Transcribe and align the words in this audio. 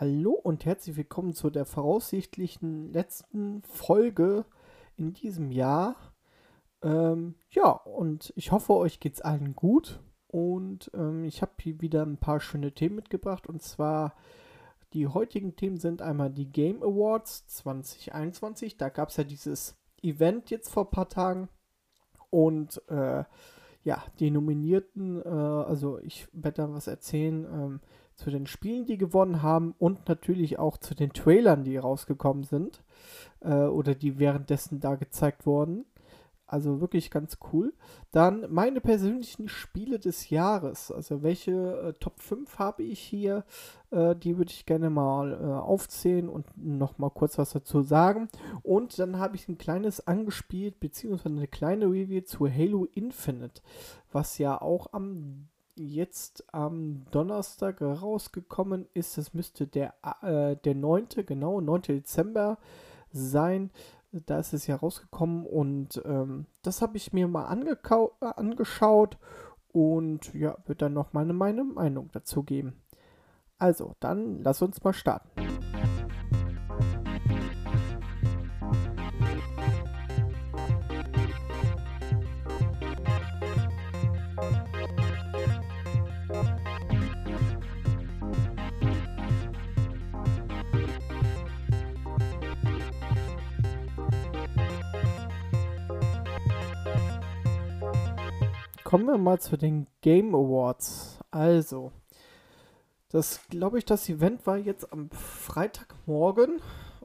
Hallo 0.00 0.30
und 0.30 0.64
herzlich 0.64 0.96
willkommen 0.96 1.34
zu 1.34 1.50
der 1.50 1.64
voraussichtlichen 1.64 2.92
letzten 2.92 3.62
Folge 3.62 4.44
in 4.96 5.12
diesem 5.12 5.50
Jahr. 5.50 5.96
Ähm, 6.82 7.34
ja, 7.50 7.70
und 7.70 8.32
ich 8.36 8.52
hoffe, 8.52 8.74
euch 8.74 9.00
geht's 9.00 9.20
allen 9.20 9.56
gut. 9.56 9.98
Und 10.28 10.88
ähm, 10.94 11.24
ich 11.24 11.42
habe 11.42 11.50
hier 11.60 11.80
wieder 11.80 12.06
ein 12.06 12.16
paar 12.16 12.38
schöne 12.38 12.70
Themen 12.70 12.94
mitgebracht. 12.94 13.48
Und 13.48 13.60
zwar 13.60 14.14
die 14.92 15.08
heutigen 15.08 15.56
Themen 15.56 15.78
sind 15.78 16.00
einmal 16.00 16.30
die 16.30 16.52
Game 16.52 16.80
Awards 16.80 17.48
2021. 17.48 18.76
Da 18.76 18.90
gab 18.90 19.08
es 19.08 19.16
ja 19.16 19.24
dieses 19.24 19.76
Event 20.00 20.50
jetzt 20.50 20.68
vor 20.68 20.84
ein 20.84 20.92
paar 20.92 21.08
Tagen. 21.08 21.48
Und 22.30 22.80
äh, 22.88 23.24
ja, 23.82 24.04
die 24.20 24.30
Nominierten, 24.30 25.22
äh, 25.22 25.28
also 25.28 25.98
ich 25.98 26.28
werde 26.32 26.62
da 26.62 26.72
was 26.72 26.86
erzählen 26.86 27.44
ähm, 27.52 27.80
zu 28.18 28.30
den 28.30 28.46
Spielen, 28.46 28.84
die 28.84 28.98
gewonnen 28.98 29.42
haben 29.42 29.74
und 29.78 30.08
natürlich 30.08 30.58
auch 30.58 30.76
zu 30.76 30.94
den 30.94 31.12
Trailern, 31.12 31.64
die 31.64 31.76
rausgekommen 31.76 32.42
sind 32.42 32.82
äh, 33.40 33.52
oder 33.52 33.94
die 33.94 34.18
währenddessen 34.18 34.80
da 34.80 34.96
gezeigt 34.96 35.46
wurden. 35.46 35.86
Also 36.48 36.80
wirklich 36.80 37.10
ganz 37.10 37.38
cool. 37.52 37.74
Dann 38.10 38.46
meine 38.48 38.80
persönlichen 38.80 39.48
Spiele 39.48 39.98
des 39.98 40.30
Jahres. 40.30 40.90
Also 40.90 41.22
welche 41.22 41.52
äh, 41.52 41.92
Top 42.00 42.20
5 42.20 42.58
habe 42.58 42.82
ich 42.82 43.00
hier? 43.00 43.44
Äh, 43.90 44.16
die 44.16 44.38
würde 44.38 44.50
ich 44.50 44.64
gerne 44.64 44.88
mal 44.88 45.34
äh, 45.34 45.44
aufzählen 45.44 46.28
und 46.28 46.46
nochmal 46.56 47.10
kurz 47.10 47.36
was 47.36 47.50
dazu 47.50 47.82
sagen. 47.82 48.28
Und 48.62 48.98
dann 48.98 49.18
habe 49.18 49.36
ich 49.36 49.46
ein 49.46 49.58
kleines 49.58 50.06
angespielt, 50.06 50.80
beziehungsweise 50.80 51.36
eine 51.36 51.48
kleine 51.48 51.84
Review 51.84 52.22
zu 52.22 52.48
Halo 52.48 52.86
Infinite, 52.94 53.60
was 54.10 54.38
ja 54.38 54.58
auch 54.60 54.92
am 54.92 55.48
jetzt 55.78 56.44
am 56.52 57.04
Donnerstag 57.10 57.80
rausgekommen 57.80 58.86
ist. 58.94 59.16
Das 59.16 59.34
müsste 59.34 59.66
der, 59.66 59.94
äh, 60.22 60.56
der 60.56 60.74
9. 60.74 61.08
genau, 61.26 61.60
9. 61.60 61.82
Dezember 61.82 62.58
sein 63.10 63.70
da 64.12 64.38
ist 64.38 64.52
es 64.52 64.66
ja 64.66 64.76
rausgekommen 64.76 65.44
und 65.44 66.00
ähm, 66.04 66.46
das 66.62 66.82
habe 66.82 66.96
ich 66.96 67.12
mir 67.12 67.28
mal 67.28 67.44
äh, 67.44 68.26
angeschaut 68.36 69.18
und 69.72 70.32
ja, 70.34 70.56
wird 70.66 70.82
dann 70.82 70.94
noch 70.94 71.12
meine, 71.12 71.32
meine 71.32 71.64
Meinung 71.64 72.08
dazu 72.12 72.42
geben. 72.42 72.80
Also, 73.58 73.96
dann 74.00 74.42
lass 74.42 74.62
uns 74.62 74.82
mal 74.82 74.94
starten. 74.94 75.28
Kommen 98.88 99.04
wir 99.04 99.18
mal 99.18 99.38
zu 99.38 99.58
den 99.58 99.86
Game 100.00 100.34
Awards. 100.34 101.18
Also, 101.30 101.92
das 103.10 103.46
glaube 103.50 103.76
ich, 103.76 103.84
das 103.84 104.08
Event 104.08 104.46
war 104.46 104.56
jetzt 104.56 104.94
am 104.94 105.10
Freitagmorgen 105.10 106.62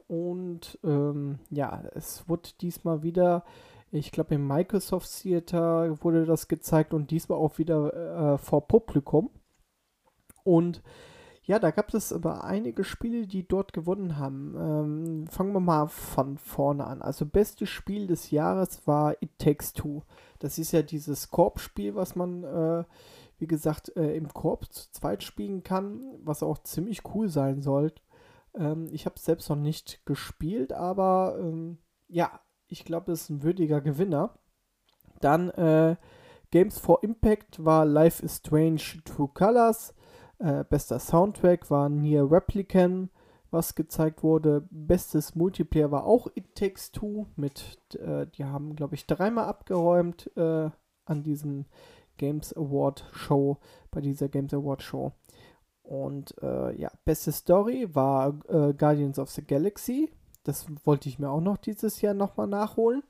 und 0.08 0.78
ähm, 0.82 1.40
ja, 1.50 1.82
es 1.94 2.26
wurde 2.26 2.48
diesmal 2.62 3.02
wieder, 3.02 3.44
ich 3.90 4.12
glaube 4.12 4.36
im 4.36 4.46
Microsoft 4.46 5.10
Theater 5.20 6.02
wurde 6.02 6.24
das 6.24 6.48
gezeigt 6.48 6.94
und 6.94 7.10
diesmal 7.10 7.36
auch 7.36 7.58
wieder 7.58 8.32
äh, 8.32 8.38
vor 8.38 8.66
Publikum. 8.66 9.28
Und 10.42 10.82
ja, 11.46 11.58
da 11.58 11.70
gab 11.70 11.92
es 11.92 12.10
aber 12.10 12.44
einige 12.44 12.84
Spiele, 12.84 13.26
die 13.26 13.46
dort 13.46 13.74
gewonnen 13.74 14.16
haben. 14.16 14.54
Ähm, 14.58 15.26
fangen 15.26 15.52
wir 15.52 15.60
mal 15.60 15.88
von 15.88 16.38
vorne 16.38 16.86
an. 16.86 17.02
Also, 17.02 17.26
bestes 17.26 17.68
Spiel 17.68 18.06
des 18.06 18.30
Jahres 18.30 18.86
war 18.86 19.20
It 19.22 19.38
Takes 19.38 19.74
Two. 19.74 20.02
Das 20.38 20.58
ist 20.58 20.72
ja 20.72 20.80
dieses 20.80 21.30
Korbspiel, 21.30 21.94
was 21.94 22.16
man, 22.16 22.44
äh, 22.44 22.84
wie 23.38 23.46
gesagt, 23.46 23.94
äh, 23.94 24.16
im 24.16 24.28
Korb 24.32 24.72
zu 24.72 24.90
zweit 24.92 25.22
spielen 25.22 25.62
kann, 25.62 26.02
was 26.22 26.42
auch 26.42 26.58
ziemlich 26.62 27.02
cool 27.14 27.28
sein 27.28 27.60
soll. 27.60 27.92
Ähm, 28.54 28.88
ich 28.90 29.04
habe 29.04 29.16
es 29.16 29.24
selbst 29.26 29.50
noch 29.50 29.56
nicht 29.56 30.06
gespielt, 30.06 30.72
aber 30.72 31.36
ähm, 31.38 31.76
ja, 32.08 32.40
ich 32.68 32.86
glaube, 32.86 33.10
das 33.10 33.22
ist 33.22 33.30
ein 33.30 33.42
würdiger 33.42 33.82
Gewinner. 33.82 34.38
Dann 35.20 35.50
äh, 35.50 35.96
Games 36.50 36.78
for 36.78 37.02
Impact 37.02 37.62
war 37.62 37.84
Life 37.84 38.24
is 38.24 38.36
Strange 38.36 38.80
True 39.04 39.28
Colors. 39.34 39.92
Äh, 40.44 40.62
bester 40.68 40.98
Soundtrack 40.98 41.70
war 41.70 41.88
Near 41.88 42.30
Replicant, 42.30 43.08
was 43.50 43.74
gezeigt 43.74 44.22
wurde. 44.22 44.68
Bestes 44.70 45.34
Multiplayer 45.34 45.90
war 45.90 46.04
auch 46.04 46.28
It 46.34 46.54
Takes 46.54 46.92
Two 46.92 47.26
mit, 47.34 47.78
äh, 47.94 48.26
die 48.26 48.44
haben, 48.44 48.76
glaube 48.76 48.94
ich, 48.94 49.06
dreimal 49.06 49.46
abgeräumt 49.46 50.30
äh, 50.36 50.68
an 51.06 51.22
diesem 51.22 51.64
Games 52.18 52.54
Award 52.54 53.08
Show, 53.12 53.56
bei 53.90 54.02
dieser 54.02 54.28
Games 54.28 54.52
Award 54.52 54.82
Show. 54.82 55.12
Und 55.82 56.34
äh, 56.42 56.78
ja, 56.78 56.90
beste 57.06 57.32
Story 57.32 57.94
war 57.94 58.38
äh, 58.48 58.74
Guardians 58.74 59.18
of 59.18 59.30
the 59.30 59.42
Galaxy. 59.42 60.12
Das 60.42 60.66
wollte 60.84 61.08
ich 61.08 61.18
mir 61.18 61.30
auch 61.30 61.40
noch 61.40 61.56
dieses 61.56 62.02
Jahr 62.02 62.12
nochmal 62.12 62.48
nachholen. 62.48 63.02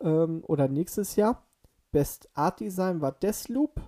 Ähm, 0.00 0.42
oder 0.48 0.66
nächstes 0.66 1.14
Jahr. 1.14 1.46
Best 1.92 2.28
Art 2.34 2.58
Design 2.58 3.00
war 3.00 3.12
Deathloop. 3.12 3.80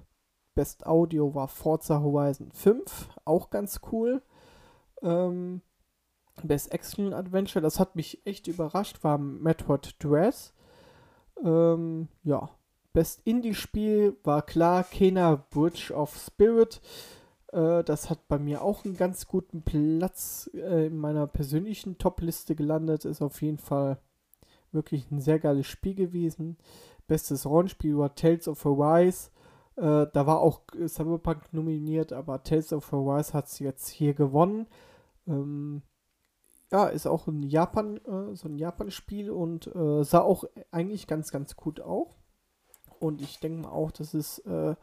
Best 0.58 0.88
Audio 0.88 1.36
war 1.36 1.46
Forza 1.46 2.00
Horizon 2.00 2.50
5, 2.50 3.10
auch 3.24 3.48
ganz 3.48 3.78
cool. 3.92 4.22
Ähm, 5.02 5.60
Best 6.42 6.72
Action 6.72 7.14
Adventure, 7.14 7.62
das 7.62 7.78
hat 7.78 7.94
mich 7.94 8.26
echt 8.26 8.48
überrascht, 8.48 9.04
war 9.04 9.18
Metroid 9.18 9.94
Dress. 10.00 10.52
Ähm, 11.44 12.08
ja, 12.24 12.50
Best 12.92 13.20
Indie-Spiel 13.24 14.16
war 14.24 14.42
klar 14.42 14.82
Kena 14.82 15.36
Bridge 15.36 15.94
of 15.94 16.16
Spirit. 16.16 16.80
Äh, 17.52 17.84
das 17.84 18.10
hat 18.10 18.26
bei 18.26 18.40
mir 18.40 18.62
auch 18.62 18.84
einen 18.84 18.96
ganz 18.96 19.28
guten 19.28 19.62
Platz 19.62 20.50
äh, 20.54 20.86
in 20.86 20.98
meiner 20.98 21.28
persönlichen 21.28 21.98
Top-Liste 21.98 22.56
gelandet. 22.56 23.04
Ist 23.04 23.22
auf 23.22 23.42
jeden 23.42 23.58
Fall 23.58 23.98
wirklich 24.72 25.08
ein 25.12 25.20
sehr 25.20 25.38
geiles 25.38 25.68
Spiel 25.68 25.94
gewesen. 25.94 26.56
Bestes 27.06 27.46
Rollenspiel 27.46 27.96
war 27.96 28.16
Tales 28.16 28.48
of 28.48 28.66
Arise. 28.66 29.30
Äh, 29.78 30.06
da 30.12 30.26
war 30.26 30.40
auch 30.40 30.62
Cyberpunk 30.86 31.52
nominiert, 31.52 32.12
aber 32.12 32.42
Tales 32.42 32.72
of 32.72 32.92
Arise 32.92 33.32
hat 33.32 33.46
es 33.46 33.58
jetzt 33.60 33.88
hier 33.88 34.14
gewonnen. 34.14 34.66
Ähm, 35.26 35.82
ja, 36.70 36.86
ist 36.88 37.06
auch 37.06 37.26
ein 37.28 37.42
Japan, 37.42 37.98
äh, 37.98 38.34
so 38.34 38.48
ein 38.48 38.56
Japan-Spiel 38.56 39.30
und 39.30 39.74
äh, 39.74 40.02
sah 40.04 40.20
auch 40.20 40.44
eigentlich 40.70 41.06
ganz, 41.06 41.30
ganz 41.30 41.56
gut 41.56 41.80
aus. 41.80 42.08
Und 42.98 43.22
ich 43.22 43.38
denke 43.38 43.62
mal 43.62 43.70
auch, 43.70 43.92
dass 43.92 44.12
es 44.14 44.40
äh, 44.40 44.74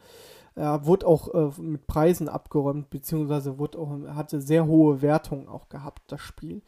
ja, 0.55 0.85
wurde 0.85 1.05
auch 1.05 1.33
äh, 1.33 1.61
mit 1.61 1.85
Preisen 1.85 2.29
abgeräumt, 2.29 2.89
beziehungsweise 2.89 3.59
wurde 3.59 3.77
auch, 3.77 3.89
hatte 4.15 4.39
sehr 4.39 4.65
hohe 4.65 5.01
Wertungen 5.01 5.49
auch 5.49 5.67
gehabt, 5.67 6.03
das 6.11 6.21
Spiel. 6.21 6.61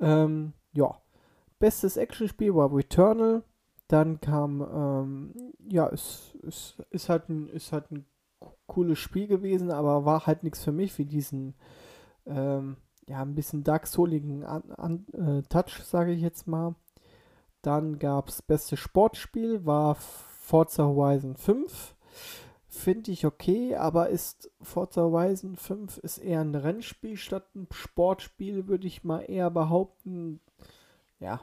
Ähm, 0.00 0.52
ja. 0.72 0.96
Bestes 1.58 1.96
Actionspiel 1.96 2.54
war 2.54 2.72
Returnal. 2.72 3.42
Dann 3.88 4.20
kam, 4.20 4.60
ähm, 4.60 5.52
ja, 5.68 5.88
es, 5.88 6.27
es 6.46 6.76
ist, 6.90 7.08
halt 7.08 7.28
ein, 7.28 7.48
ist 7.48 7.72
halt 7.72 7.90
ein 7.90 8.06
cooles 8.66 8.98
Spiel 8.98 9.26
gewesen, 9.26 9.70
aber 9.70 10.04
war 10.04 10.26
halt 10.26 10.42
nichts 10.42 10.62
für 10.62 10.72
mich, 10.72 10.96
wie 10.98 11.04
diesen, 11.04 11.54
ähm, 12.26 12.76
ja, 13.08 13.22
ein 13.22 13.34
bisschen 13.34 13.64
Dark 13.64 13.86
Souligen 13.86 14.44
an, 14.44 14.70
an, 14.72 15.06
äh, 15.12 15.42
Touch, 15.48 15.82
sage 15.82 16.12
ich 16.12 16.20
jetzt 16.20 16.46
mal. 16.46 16.74
Dann 17.62 17.98
gab 17.98 18.28
es 18.28 18.42
beste 18.42 18.76
Sportspiel, 18.76 19.66
war 19.66 19.96
Forza 19.96 20.84
Horizon 20.84 21.36
5. 21.36 21.96
Finde 22.68 23.10
ich 23.10 23.26
okay, 23.26 23.74
aber 23.74 24.10
ist 24.10 24.50
Forza 24.60 25.00
Horizon 25.00 25.56
5 25.56 25.98
ist 25.98 26.18
eher 26.18 26.40
ein 26.40 26.54
Rennspiel 26.54 27.16
statt 27.16 27.54
ein 27.54 27.66
Sportspiel, 27.72 28.68
würde 28.68 28.86
ich 28.86 29.04
mal 29.04 29.20
eher 29.20 29.50
behaupten. 29.50 30.40
Ja, 31.18 31.40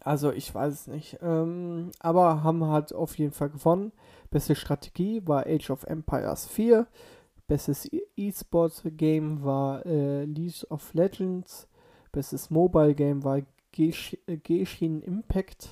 also 0.00 0.32
ich 0.32 0.54
weiß 0.54 0.72
es 0.72 0.86
nicht. 0.86 1.18
Ähm, 1.22 1.90
aber 2.00 2.42
haben 2.42 2.64
halt 2.66 2.94
auf 2.94 3.18
jeden 3.18 3.32
Fall 3.32 3.50
gewonnen. 3.50 3.92
Beste 4.30 4.54
Strategie 4.54 5.20
war 5.26 5.46
Age 5.46 5.70
of 5.70 5.84
Empires 5.84 6.46
4. 6.46 6.86
Bestes 7.46 7.90
E-Sport-Game 8.16 9.44
war 9.44 9.84
äh, 9.84 10.24
League 10.24 10.64
of 10.70 10.94
Legends. 10.94 11.68
Bestes 12.10 12.48
Mobile-Game 12.50 13.22
war 13.24 13.42
Genshin 13.72 15.02
Impact. 15.02 15.68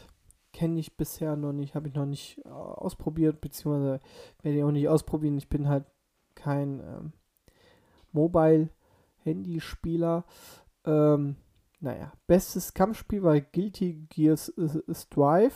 Kenne 0.53 0.81
ich 0.81 0.97
bisher 0.97 1.37
noch 1.37 1.53
nicht, 1.53 1.75
habe 1.75 1.89
ich 1.89 1.95
noch 1.95 2.05
nicht 2.07 2.39
äh, 2.45 2.49
ausprobiert, 2.49 3.41
beziehungsweise 3.41 4.01
werde 4.43 4.59
ich 4.59 4.65
auch 4.65 4.73
nicht 4.73 4.89
ausprobieren. 4.89 5.39
Ich 5.39 5.49
bin 5.49 5.69
halt 5.69 5.85
kein 6.35 6.81
ähm, 6.81 7.13
Mobile-Handyspieler. 8.13 10.25
Ähm, 10.85 11.37
naja, 11.81 12.13
bestes 12.27 12.75
Kampfspiel 12.75 13.23
war 13.23 13.41
Guilty 13.41 14.07
Gears 14.11 14.53
Strive. 14.93 15.55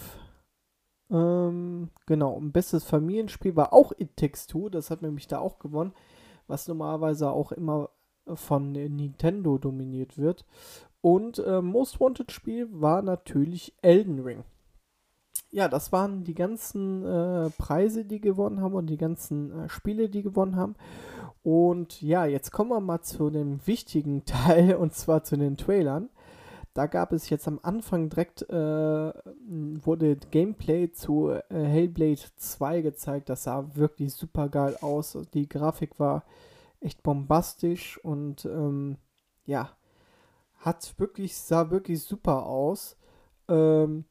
Ähm, 1.11 1.91
genau, 2.07 2.33
und 2.33 2.53
bestes 2.53 2.85
Familienspiel 2.85 3.57
war 3.57 3.73
auch 3.73 3.93
It 3.99 4.17
Takes 4.17 4.47
Two. 4.47 4.69
Das 4.69 4.91
hat 4.91 5.03
nämlich 5.03 5.27
da 5.29 5.39
auch 5.39 5.59
gewonnen. 5.59 5.93
Was 6.47 6.69
normalerweise 6.69 7.31
auch 7.31 7.53
immer 7.53 7.91
von 8.27 8.73
Nintendo 8.73 9.59
dominiert 9.59 10.19
wird. 10.19 10.45
Und 11.01 11.39
äh, 11.39 11.61
Most 11.61 12.01
Wanted 12.01 12.33
Spiel 12.33 12.69
war 12.71 13.03
natürlich 13.03 13.75
Elden 13.83 14.21
Ring. 14.21 14.45
Ja, 15.51 15.69
das 15.69 15.93
waren 15.93 16.25
die 16.25 16.35
ganzen 16.35 17.05
äh, 17.05 17.51
Preise, 17.51 18.05
die 18.05 18.21
gewonnen 18.21 18.61
haben 18.61 18.75
und 18.75 18.87
die 18.87 18.97
ganzen 18.97 19.53
äh, 19.53 19.69
Spiele, 19.69 20.09
die 20.09 20.23
gewonnen 20.23 20.57
haben. 20.57 20.75
Und 21.43 22.01
ja, 22.01 22.25
jetzt 22.25 22.51
kommen 22.51 22.71
wir 22.71 22.81
mal 22.81 23.03
zu 23.03 23.31
dem 23.31 23.65
wichtigen 23.67 24.25
Teil 24.25 24.77
und 24.77 24.95
zwar 24.95 25.23
zu 25.23 25.37
den 25.37 25.57
Trailern. 25.57 26.09
Da 26.75 26.87
gab 26.87 27.13
es 27.13 27.31
jetzt 27.31 27.47
am 27.47 27.61
Anfang 27.63 28.11
direkt, 28.11 28.43
äh, 28.51 29.13
wurde 29.15 30.17
Gameplay 30.17 30.91
zu 30.91 31.31
äh, 31.31 31.43
Hellblade 31.49 32.21
2 32.37 32.81
gezeigt. 32.81 33.29
Das 33.29 33.45
sah 33.45 33.77
wirklich 33.77 34.13
super 34.13 34.49
geil 34.49 34.77
aus. 34.81 35.17
Die 35.35 35.49
Grafik 35.49 36.01
war 36.01 36.25
echt 36.81 37.05
bombastisch 37.05 37.99
und 38.05 38.45
ähm, 38.45 38.97
ja, 39.47 39.71
hat 40.59 40.95
wirklich, 40.99 41.37
sah 41.37 41.71
wirklich 41.71 42.03
super 42.03 42.45
aus. 42.47 42.97
Ähm, 43.49 44.05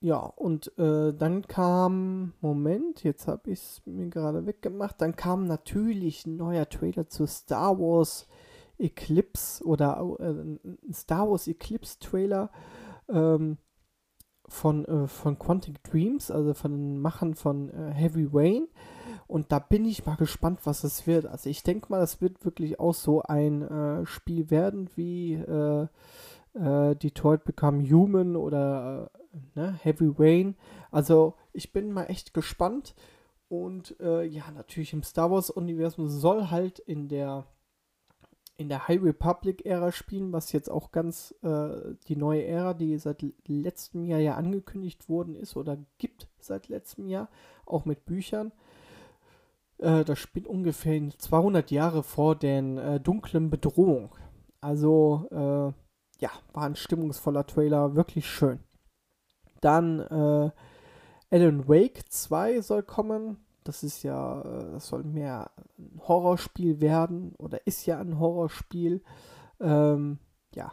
ja, 0.00 0.18
und 0.18 0.76
äh, 0.78 1.12
dann 1.12 1.46
kam, 1.46 2.32
Moment, 2.40 3.04
jetzt 3.04 3.26
habe 3.28 3.50
ich 3.50 3.60
es 3.60 3.82
mir 3.84 4.08
gerade 4.08 4.46
weggemacht, 4.46 5.00
dann 5.00 5.16
kam 5.16 5.46
natürlich 5.46 6.26
ein 6.26 6.36
neuer 6.36 6.68
Trailer 6.68 7.08
zu 7.08 7.26
Star 7.26 7.78
Wars 7.78 8.26
Eclipse 8.78 9.64
oder 9.64 10.00
äh, 10.20 10.92
Star 10.92 11.30
Wars 11.30 11.48
Eclipse 11.48 11.98
Trailer 11.98 12.50
ähm, 13.08 13.58
von, 14.48 14.84
äh, 14.86 15.06
von 15.06 15.38
Quantic 15.38 15.82
Dreams, 15.84 16.30
also 16.30 16.54
von 16.54 16.72
den 16.72 17.00
Machern 17.00 17.34
von 17.34 17.70
äh, 17.70 17.92
Heavy 17.92 18.28
Rain. 18.32 18.68
Und 19.26 19.52
da 19.52 19.58
bin 19.58 19.84
ich 19.84 20.06
mal 20.06 20.16
gespannt, 20.16 20.60
was 20.64 20.84
es 20.84 21.06
wird. 21.06 21.26
Also 21.26 21.50
ich 21.50 21.62
denke 21.62 21.88
mal, 21.90 22.00
das 22.00 22.20
wird 22.20 22.44
wirklich 22.44 22.80
auch 22.80 22.94
so 22.94 23.22
ein 23.22 23.62
äh, 23.62 24.06
Spiel 24.06 24.50
werden 24.50 24.88
wie 24.96 25.34
äh, 25.34 25.86
äh, 26.54 26.96
Detroit 26.96 27.44
Become 27.44 27.82
Human 27.90 28.36
oder 28.36 29.10
ne, 29.54 29.78
Heavy 29.82 30.10
Rain. 30.18 30.56
Also 30.90 31.34
ich 31.52 31.72
bin 31.72 31.92
mal 31.92 32.04
echt 32.04 32.32
gespannt. 32.34 32.94
Und 33.50 33.96
ja, 33.98 34.50
natürlich 34.54 34.92
im 34.92 35.02
Star 35.02 35.30
Wars-Universum 35.30 36.06
soll 36.10 36.50
halt 36.50 36.80
in 36.80 37.08
der 37.08 37.46
in 38.58 38.68
der 38.68 38.88
High 38.88 39.00
Republic-Ära 39.00 39.92
spielen, 39.92 40.32
was 40.32 40.50
jetzt 40.50 40.68
auch 40.68 40.90
ganz 40.90 41.32
äh, 41.42 41.94
die 42.08 42.16
neue 42.16 42.44
Ära, 42.44 42.74
die 42.74 42.98
seit 42.98 43.24
letztem 43.46 44.04
Jahr 44.04 44.18
ja 44.18 44.34
angekündigt 44.34 45.08
worden 45.08 45.36
ist 45.36 45.56
oder 45.56 45.78
gibt 45.98 46.28
seit 46.40 46.68
letztem 46.68 47.06
Jahr, 47.06 47.28
auch 47.64 47.84
mit 47.84 48.04
Büchern. 48.04 48.52
Äh, 49.78 50.04
das 50.04 50.18
spielt 50.18 50.48
ungefähr 50.48 51.00
200 51.16 51.70
Jahre 51.70 52.02
vor 52.02 52.34
den 52.34 52.78
äh, 52.78 52.98
dunklen 52.98 53.48
Bedrohung. 53.48 54.14
Also, 54.60 55.28
äh, 55.30 55.72
ja, 56.20 56.30
war 56.52 56.64
ein 56.64 56.74
stimmungsvoller 56.74 57.46
Trailer, 57.46 57.94
wirklich 57.94 58.28
schön. 58.28 58.58
Dann 59.60 60.00
äh, 60.00 60.50
Alan 61.30 61.68
Wake 61.68 62.10
2 62.10 62.60
soll 62.60 62.82
kommen. 62.82 63.36
Das 63.68 63.82
ist 63.82 64.02
ja, 64.02 64.40
äh, 64.40 64.72
das 64.72 64.88
soll 64.88 65.04
mehr 65.04 65.50
ein 65.78 66.00
Horrorspiel 66.08 66.80
werden 66.80 67.34
oder 67.36 67.66
ist 67.66 67.84
ja 67.84 67.98
ein 68.00 68.18
Horrorspiel. 68.18 69.02
Ähm, 69.60 70.18
ja. 70.54 70.72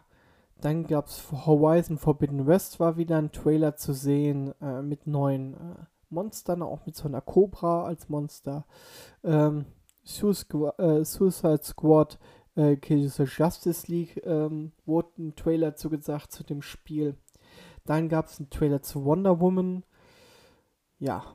Dann 0.61 0.87
gab 0.87 1.07
es 1.07 1.29
Horizon 1.29 1.97
Forbidden 1.97 2.47
West, 2.47 2.79
war 2.79 2.95
wieder 2.95 3.17
ein 3.17 3.33
Trailer 3.33 3.75
zu 3.75 3.91
sehen 3.91 4.53
äh, 4.61 4.81
mit 4.81 5.07
neuen 5.07 5.55
äh, 5.55 5.75
Monstern, 6.09 6.61
auch 6.61 6.85
mit 6.85 6.95
so 6.95 7.09
einer 7.09 7.19
Cobra 7.19 7.83
als 7.83 8.07
Monster. 8.07 8.65
Ähm, 9.25 9.65
äh, 10.05 11.03
Suicide 11.03 11.63
Squad 11.63 12.17
äh, 12.55 12.77
Kills 12.77 13.17
Justice 13.17 13.91
League 13.91 14.21
ähm, 14.25 14.71
wurde 14.85 15.09
ein 15.17 15.35
Trailer 15.35 15.75
zugesagt 15.75 16.31
zu 16.31 16.45
dem 16.45 16.61
Spiel. 16.61 17.17
Dann 17.83 18.07
gab 18.07 18.27
es 18.27 18.39
einen 18.39 18.49
Trailer 18.49 18.81
zu 18.81 19.03
Wonder 19.03 19.41
Woman. 19.41 19.83
Ja. 20.97 21.25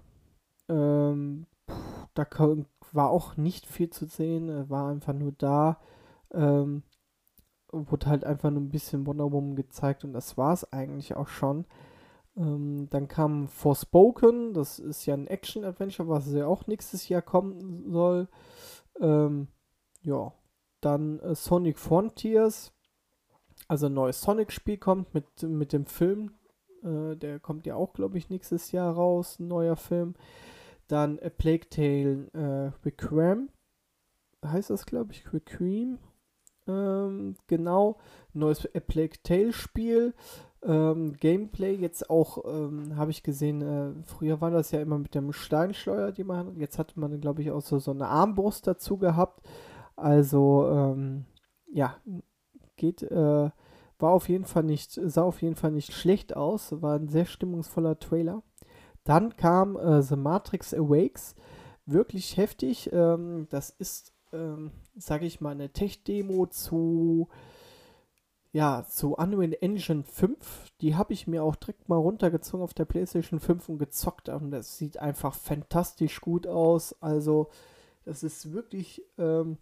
Ähm, 0.71 1.45
da 2.15 2.27
war 2.93 3.11
auch 3.11 3.37
nicht 3.37 3.67
viel 3.67 3.91
zu 3.91 4.07
sehen, 4.07 4.69
war 4.69 4.91
einfach 4.91 5.13
nur 5.13 5.33
da. 5.33 5.81
Ähm, 6.33 6.83
wurde 7.73 8.07
halt 8.07 8.25
einfach 8.25 8.51
nur 8.51 8.61
ein 8.61 8.71
bisschen 8.71 9.07
Wonder 9.07 9.31
Woman 9.33 9.57
gezeigt 9.57 10.05
und 10.05 10.13
das 10.13 10.37
war 10.37 10.53
es 10.53 10.73
eigentlich 10.73 11.15
auch 11.17 11.29
schon. 11.29 11.67
Ähm, 12.37 12.89
dann 12.91 13.09
kam 13.09 13.49
Forspoken, 13.49 14.55
das 14.55 14.79
ist 14.79 15.07
ja 15.07 15.15
ein 15.15 15.27
Action-Adventure, 15.27 16.09
was 16.09 16.33
ja 16.33 16.47
auch 16.47 16.67
nächstes 16.67 17.09
Jahr 17.09 17.23
kommen 17.23 17.91
soll. 17.91 18.29
Ähm, 19.01 19.49
ja, 20.03 20.33
dann 20.81 21.21
äh, 21.21 21.35
Sonic 21.35 21.79
Frontiers, 21.79 22.73
also 23.69 23.87
ein 23.87 23.95
neues 23.95 24.21
Sonic-Spiel 24.21 24.79
kommt 24.79 25.15
mit, 25.15 25.43
mit 25.43 25.73
dem 25.73 25.87
Film. 25.87 26.33
Äh, 26.83 27.17
der 27.17 27.41
kommt 27.41 27.67
ja 27.67 27.75
auch, 27.75 27.93
glaube 27.93 28.19
ich, 28.19 28.31
nächstes 28.31 28.73
Jahr 28.73 28.95
raus, 28.95 29.39
ein 29.39 29.49
neuer 29.49 29.77
Film. 29.77 30.15
Dann 30.91 31.21
A 31.21 31.29
Plague 31.31 31.69
Tale 31.69 32.29
äh, 32.33 32.73
Requiem. 32.85 33.51
Heißt 34.45 34.71
das, 34.71 34.87
glaube 34.87 35.13
ich, 35.13 35.33
Requiem? 35.33 35.99
Ähm, 36.67 37.37
genau. 37.47 37.99
Neues 38.33 38.67
A 38.75 38.81
Plague 38.81 39.23
Tale 39.23 39.53
Spiel. 39.53 40.15
Ähm, 40.63 41.15
Gameplay 41.19 41.75
jetzt 41.75 42.11
auch, 42.11 42.45
ähm, 42.45 42.97
habe 42.97 43.13
ich 43.13 43.23
gesehen, 43.23 43.63
äh, 43.63 44.03
früher 44.03 44.41
war 44.41 44.51
das 44.51 44.73
ja 44.73 44.81
immer 44.81 44.99
mit 44.99 45.15
dem 45.15 45.33
Steinschleuer, 45.33 46.13
die 46.13 46.25
man, 46.25 46.59
jetzt 46.59 46.79
hatte 46.79 47.01
man, 47.01 47.19
glaube 47.21 47.41
ich, 47.41 47.51
auch 47.51 47.63
so, 47.63 47.79
so 47.79 47.93
eine 47.93 48.09
Armbrust 48.09 48.67
dazu 48.67 48.99
gehabt. 48.99 49.47
Also, 49.97 50.69
ähm, 50.69 51.25
ja, 51.73 51.97
geht, 52.77 53.03
äh, 53.03 53.51
war 53.99 54.11
auf 54.11 54.29
jeden 54.29 54.45
Fall 54.45 54.65
nicht, 54.65 54.93
sah 54.93 55.23
auf 55.23 55.41
jeden 55.41 55.57
Fall 55.57 55.73
nicht 55.73 55.93
schlecht 55.93 56.37
aus, 56.37 56.83
war 56.83 56.97
ein 56.97 57.09
sehr 57.09 57.27
stimmungsvoller 57.27 57.99
Trailer. 57.99 58.43
Dann 59.11 59.35
kam 59.35 59.77
äh, 59.77 60.03
The 60.03 60.15
Matrix 60.15 60.73
Awakes, 60.73 61.35
wirklich 61.85 62.37
heftig. 62.37 62.91
Ähm, 62.93 63.49
das 63.51 63.71
ist, 63.71 64.13
ähm, 64.33 64.71
sage 64.95 65.27
ich 65.27 65.41
mal, 65.41 65.51
eine 65.51 65.73
Tech-Demo 65.73 66.47
zu, 66.47 67.29
ja, 68.53 68.85
zu 68.89 69.17
Unreal 69.17 69.57
Engine 69.61 70.05
5. 70.05 70.71
Die 70.81 70.95
habe 70.95 71.13
ich 71.13 71.27
mir 71.27 71.43
auch 71.43 71.57
direkt 71.57 71.89
mal 71.89 71.97
runtergezogen 71.97 72.63
auf 72.63 72.73
der 72.73 72.85
PlayStation 72.85 73.41
5 73.41 73.69
und 73.71 73.79
gezockt. 73.79 74.29
Und 74.29 74.53
das 74.53 74.79
sieht 74.79 74.99
einfach 74.99 75.35
fantastisch 75.35 76.21
gut 76.21 76.47
aus. 76.47 76.95
Also, 77.03 77.51
das 78.05 78.23
ist 78.23 78.53
wirklich 78.53 79.03
ähm, 79.19 79.59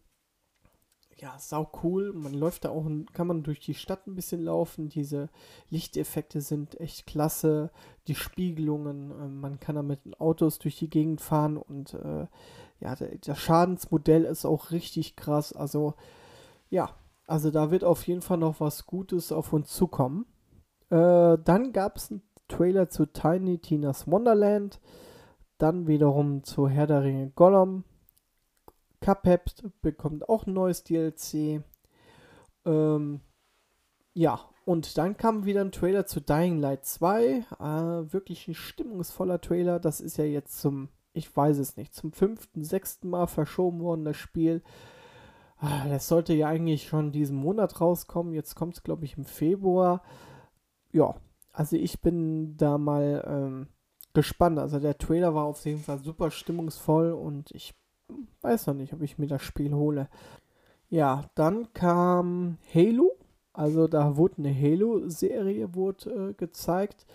ja, 1.20 1.36
sau 1.38 1.70
cool. 1.82 2.12
Man 2.12 2.34
läuft 2.34 2.64
da 2.64 2.70
auch, 2.70 2.86
kann 3.12 3.26
man 3.26 3.42
durch 3.42 3.60
die 3.60 3.74
Stadt 3.74 4.06
ein 4.06 4.14
bisschen 4.14 4.42
laufen. 4.42 4.88
Diese 4.88 5.28
Lichteffekte 5.68 6.40
sind 6.40 6.80
echt 6.80 7.06
klasse. 7.06 7.70
Die 8.06 8.14
Spiegelungen, 8.14 9.10
äh, 9.10 9.28
man 9.28 9.60
kann 9.60 9.74
da 9.74 9.82
mit 9.82 10.00
Autos 10.20 10.58
durch 10.58 10.78
die 10.78 10.90
Gegend 10.90 11.20
fahren 11.20 11.56
und 11.56 11.94
äh, 11.94 12.26
ja, 12.80 12.94
das 12.94 13.38
Schadensmodell 13.38 14.24
ist 14.24 14.44
auch 14.44 14.70
richtig 14.70 15.16
krass. 15.16 15.52
Also, 15.52 15.94
ja, 16.70 16.90
also 17.26 17.50
da 17.50 17.70
wird 17.70 17.82
auf 17.82 18.06
jeden 18.06 18.22
Fall 18.22 18.38
noch 18.38 18.60
was 18.60 18.86
Gutes 18.86 19.32
auf 19.32 19.52
uns 19.52 19.72
zukommen. 19.74 20.26
Äh, 20.90 21.38
dann 21.44 21.72
gab 21.72 21.96
es 21.96 22.10
einen 22.10 22.22
Trailer 22.46 22.88
zu 22.88 23.06
Tiny 23.06 23.58
Tina's 23.58 24.06
Wonderland. 24.10 24.80
Dann 25.58 25.88
wiederum 25.88 26.44
zu 26.44 26.68
Herr 26.68 26.86
der 26.86 27.02
Ringe 27.02 27.32
Gollum. 27.34 27.82
Cuphead 29.00 29.64
bekommt 29.80 30.28
auch 30.28 30.46
ein 30.46 30.52
neues 30.52 30.84
DLC. 30.84 31.62
Ähm, 32.64 33.20
ja, 34.14 34.40
und 34.64 34.98
dann 34.98 35.16
kam 35.16 35.46
wieder 35.46 35.62
ein 35.62 35.72
Trailer 35.72 36.06
zu 36.06 36.20
Dying 36.20 36.58
Light 36.58 36.84
2. 36.84 37.46
Äh, 37.58 38.12
wirklich 38.12 38.48
ein 38.48 38.54
stimmungsvoller 38.54 39.40
Trailer. 39.40 39.80
Das 39.80 40.00
ist 40.00 40.18
ja 40.18 40.24
jetzt 40.24 40.60
zum, 40.60 40.88
ich 41.12 41.34
weiß 41.34 41.58
es 41.58 41.76
nicht, 41.76 41.94
zum 41.94 42.12
fünften, 42.12 42.64
sechsten 42.64 43.08
Mal 43.08 43.26
verschoben 43.28 43.80
worden, 43.80 44.04
das 44.04 44.16
Spiel. 44.16 44.62
Ah, 45.56 45.88
das 45.88 46.06
sollte 46.06 46.34
ja 46.34 46.48
eigentlich 46.48 46.86
schon 46.86 47.12
diesen 47.12 47.36
Monat 47.36 47.80
rauskommen. 47.80 48.32
Jetzt 48.32 48.54
kommt 48.54 48.74
es, 48.74 48.82
glaube 48.82 49.04
ich, 49.04 49.16
im 49.16 49.24
Februar. 49.24 50.02
Ja, 50.92 51.16
also 51.52 51.76
ich 51.76 52.00
bin 52.00 52.56
da 52.56 52.78
mal 52.78 53.24
ähm, 53.26 53.68
gespannt. 54.12 54.58
Also 54.58 54.78
der 54.78 54.98
Trailer 54.98 55.34
war 55.34 55.44
auf 55.44 55.64
jeden 55.64 55.80
Fall 55.80 55.98
super 55.98 56.30
stimmungsvoll 56.30 57.12
und 57.12 57.50
ich 57.52 57.74
weiß 58.42 58.66
noch 58.66 58.74
nicht, 58.74 58.92
ob 58.92 59.02
ich 59.02 59.18
mir 59.18 59.26
das 59.26 59.42
Spiel 59.42 59.74
hole. 59.74 60.08
Ja, 60.88 61.24
dann 61.34 61.72
kam 61.74 62.58
Halo. 62.74 63.12
Also 63.52 63.88
da 63.88 64.16
wurde 64.16 64.38
eine 64.38 64.54
Halo-Serie 64.54 65.68
äh, 65.68 66.32
gezeigt. 66.34 67.06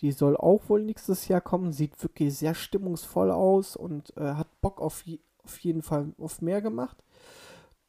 Die 0.00 0.12
soll 0.12 0.36
auch 0.36 0.68
wohl 0.68 0.84
nächstes 0.84 1.28
Jahr 1.28 1.40
kommen. 1.40 1.72
Sieht 1.72 2.00
wirklich 2.02 2.36
sehr 2.38 2.54
stimmungsvoll 2.54 3.30
aus 3.30 3.76
und 3.76 4.16
äh, 4.16 4.34
hat 4.34 4.60
Bock 4.60 4.80
auf, 4.80 5.04
auf 5.44 5.58
jeden 5.58 5.82
Fall 5.82 6.12
auf 6.18 6.40
mehr 6.40 6.62
gemacht. 6.62 6.96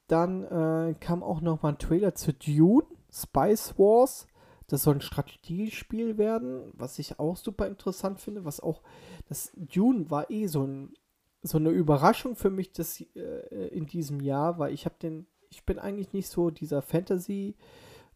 Dann 0.07 0.43
äh, 0.43 0.95
kam 0.99 1.21
auch 1.21 1.41
noch 1.41 1.61
mal 1.61 1.69
ein 1.69 1.77
Trailer 1.77 2.15
zu 2.15 2.33
Dune, 2.33 2.87
Spice 3.11 3.77
Wars. 3.77 4.27
Das 4.65 4.83
soll 4.83 4.95
ein 4.95 5.01
Strategiespiel 5.01 6.17
werden, 6.17 6.71
was 6.73 6.99
ich 6.99 7.19
auch 7.19 7.37
super 7.37 7.67
interessant 7.67 8.19
finde. 8.19 8.43
Was 8.43 8.59
auch, 8.59 8.81
das 9.27 9.51
Dune 9.55 10.09
war 10.09 10.29
eh 10.31 10.47
so 10.47 10.63
ein 10.63 10.93
so 11.41 11.57
eine 11.57 11.69
Überraschung 11.69 12.35
für 12.35 12.49
mich 12.49 12.71
das, 12.73 13.01
äh, 13.15 13.67
in 13.67 13.85
diesem 13.85 14.19
Jahr, 14.19 14.59
weil 14.59 14.73
ich 14.73 14.85
habe 14.85 14.95
den, 15.01 15.27
ich 15.49 15.65
bin 15.65 15.79
eigentlich 15.79 16.13
nicht 16.13 16.27
so 16.27 16.49
dieser 16.49 16.81
Fantasy 16.81 17.55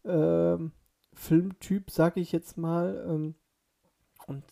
ähm, 0.04 0.72
Filmtyp, 1.14 1.90
sage 1.90 2.20
ich 2.20 2.32
jetzt 2.32 2.58
mal. 2.58 3.04
Ähm, 3.08 3.34
und 4.26 4.44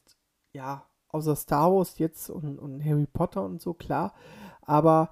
ja, 0.52 0.86
außer 1.08 1.36
Star 1.36 1.72
Wars 1.72 1.98
jetzt 1.98 2.30
und, 2.30 2.58
und 2.58 2.84
Harry 2.84 3.06
Potter 3.06 3.44
und 3.44 3.60
so, 3.60 3.74
klar. 3.74 4.14
Aber 4.62 5.10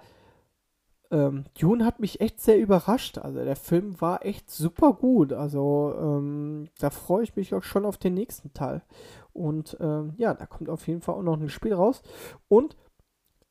ähm, 1.11 1.45
Dune 1.59 1.85
hat 1.85 1.99
mich 2.01 2.21
echt 2.21 2.41
sehr 2.41 2.59
überrascht. 2.59 3.19
Also 3.19 3.45
der 3.45 3.57
Film 3.57 4.01
war 4.01 4.25
echt 4.25 4.51
super 4.51 4.93
gut. 4.93 5.33
Also 5.33 5.95
ähm, 5.99 6.69
da 6.79 6.91
freue 6.91 7.25
ich 7.25 7.37
mich 7.37 7.55
auch 7.55 7.65
schon 7.65 7.85
auf 7.85 7.99
den 7.99 8.15
nächsten 8.15 8.53
Teil. 8.55 8.83
Und 9.33 9.77
ähm, 9.81 10.15
ja, 10.17 10.35
da 10.35 10.47
kommt 10.47 10.71
auf 10.71 10.87
jeden 10.87 11.03
Fall 11.03 11.17
auch 11.17 11.23
noch 11.23 11.39
ein 11.39 11.49
Spiel 11.49 11.75
raus. 11.75 12.03
Und 12.49 12.77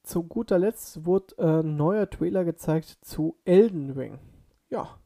zu 0.10 0.24
guter 0.24 0.60
Letzt 0.60 1.06
wurde 1.06 1.36
äh, 1.38 1.60
ein 1.62 1.78
neuer 1.78 2.10
Trailer 2.10 2.44
gezeigt 2.44 2.98
zu 3.02 3.38
Elden 3.46 3.92
Ring. 3.92 4.20
Ja, 4.70 4.98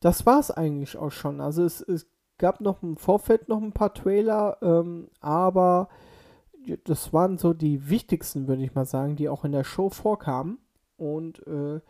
das 0.00 0.26
war 0.26 0.38
es 0.38 0.50
eigentlich 0.50 0.96
auch 0.96 1.10
schon. 1.10 1.40
Also 1.40 1.64
es, 1.64 1.80
es, 1.80 2.06
gab 2.38 2.60
noch 2.60 2.84
im 2.84 2.96
Vorfeld 2.96 3.48
noch 3.48 3.60
ein 3.60 3.72
paar 3.72 3.92
Trailer, 3.92 4.58
ähm, 4.62 5.10
aber 5.20 5.88
das 6.84 7.12
waren 7.12 7.36
so 7.36 7.52
die 7.52 7.90
wichtigsten, 7.90 8.46
würde 8.46 8.62
ich 8.62 8.76
mal 8.76 8.84
sagen, 8.84 9.16
die 9.16 9.28
auch 9.28 9.44
in 9.44 9.50
der 9.50 9.64
Show 9.64 9.90
vorkamen. 9.90 10.58
Und 10.96 11.44
äh, 11.48 11.80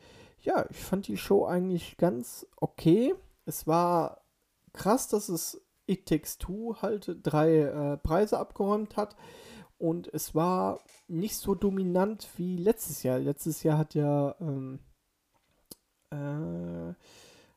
ja, 0.41 0.65
ich 0.71 0.79
fand 0.79 1.07
die 1.07 1.19
Show 1.19 1.45
eigentlich 1.45 1.99
ganz 1.99 2.47
okay. 2.57 3.15
Es 3.45 3.67
war 3.67 4.23
krass, 4.73 5.09
dass 5.09 5.29
es 5.29 5.63
It 5.87 6.07
Takes 6.07 6.39
Two 6.39 6.77
halt 6.81 7.19
drei 7.23 7.61
äh, 7.61 7.97
Preise 7.99 8.39
abgeräumt 8.39 8.97
hat. 8.97 9.17
Und 9.79 10.13
es 10.13 10.35
war 10.35 10.81
nicht 11.07 11.37
so 11.37 11.55
dominant 11.55 12.29
wie 12.37 12.57
letztes 12.57 13.03
Jahr. 13.05 13.19
Letztes 13.19 13.63
Jahr 13.63 13.79
hat 13.79 13.95
ja 13.95 14.35
ähm, 14.41 14.81
äh, 16.11 16.95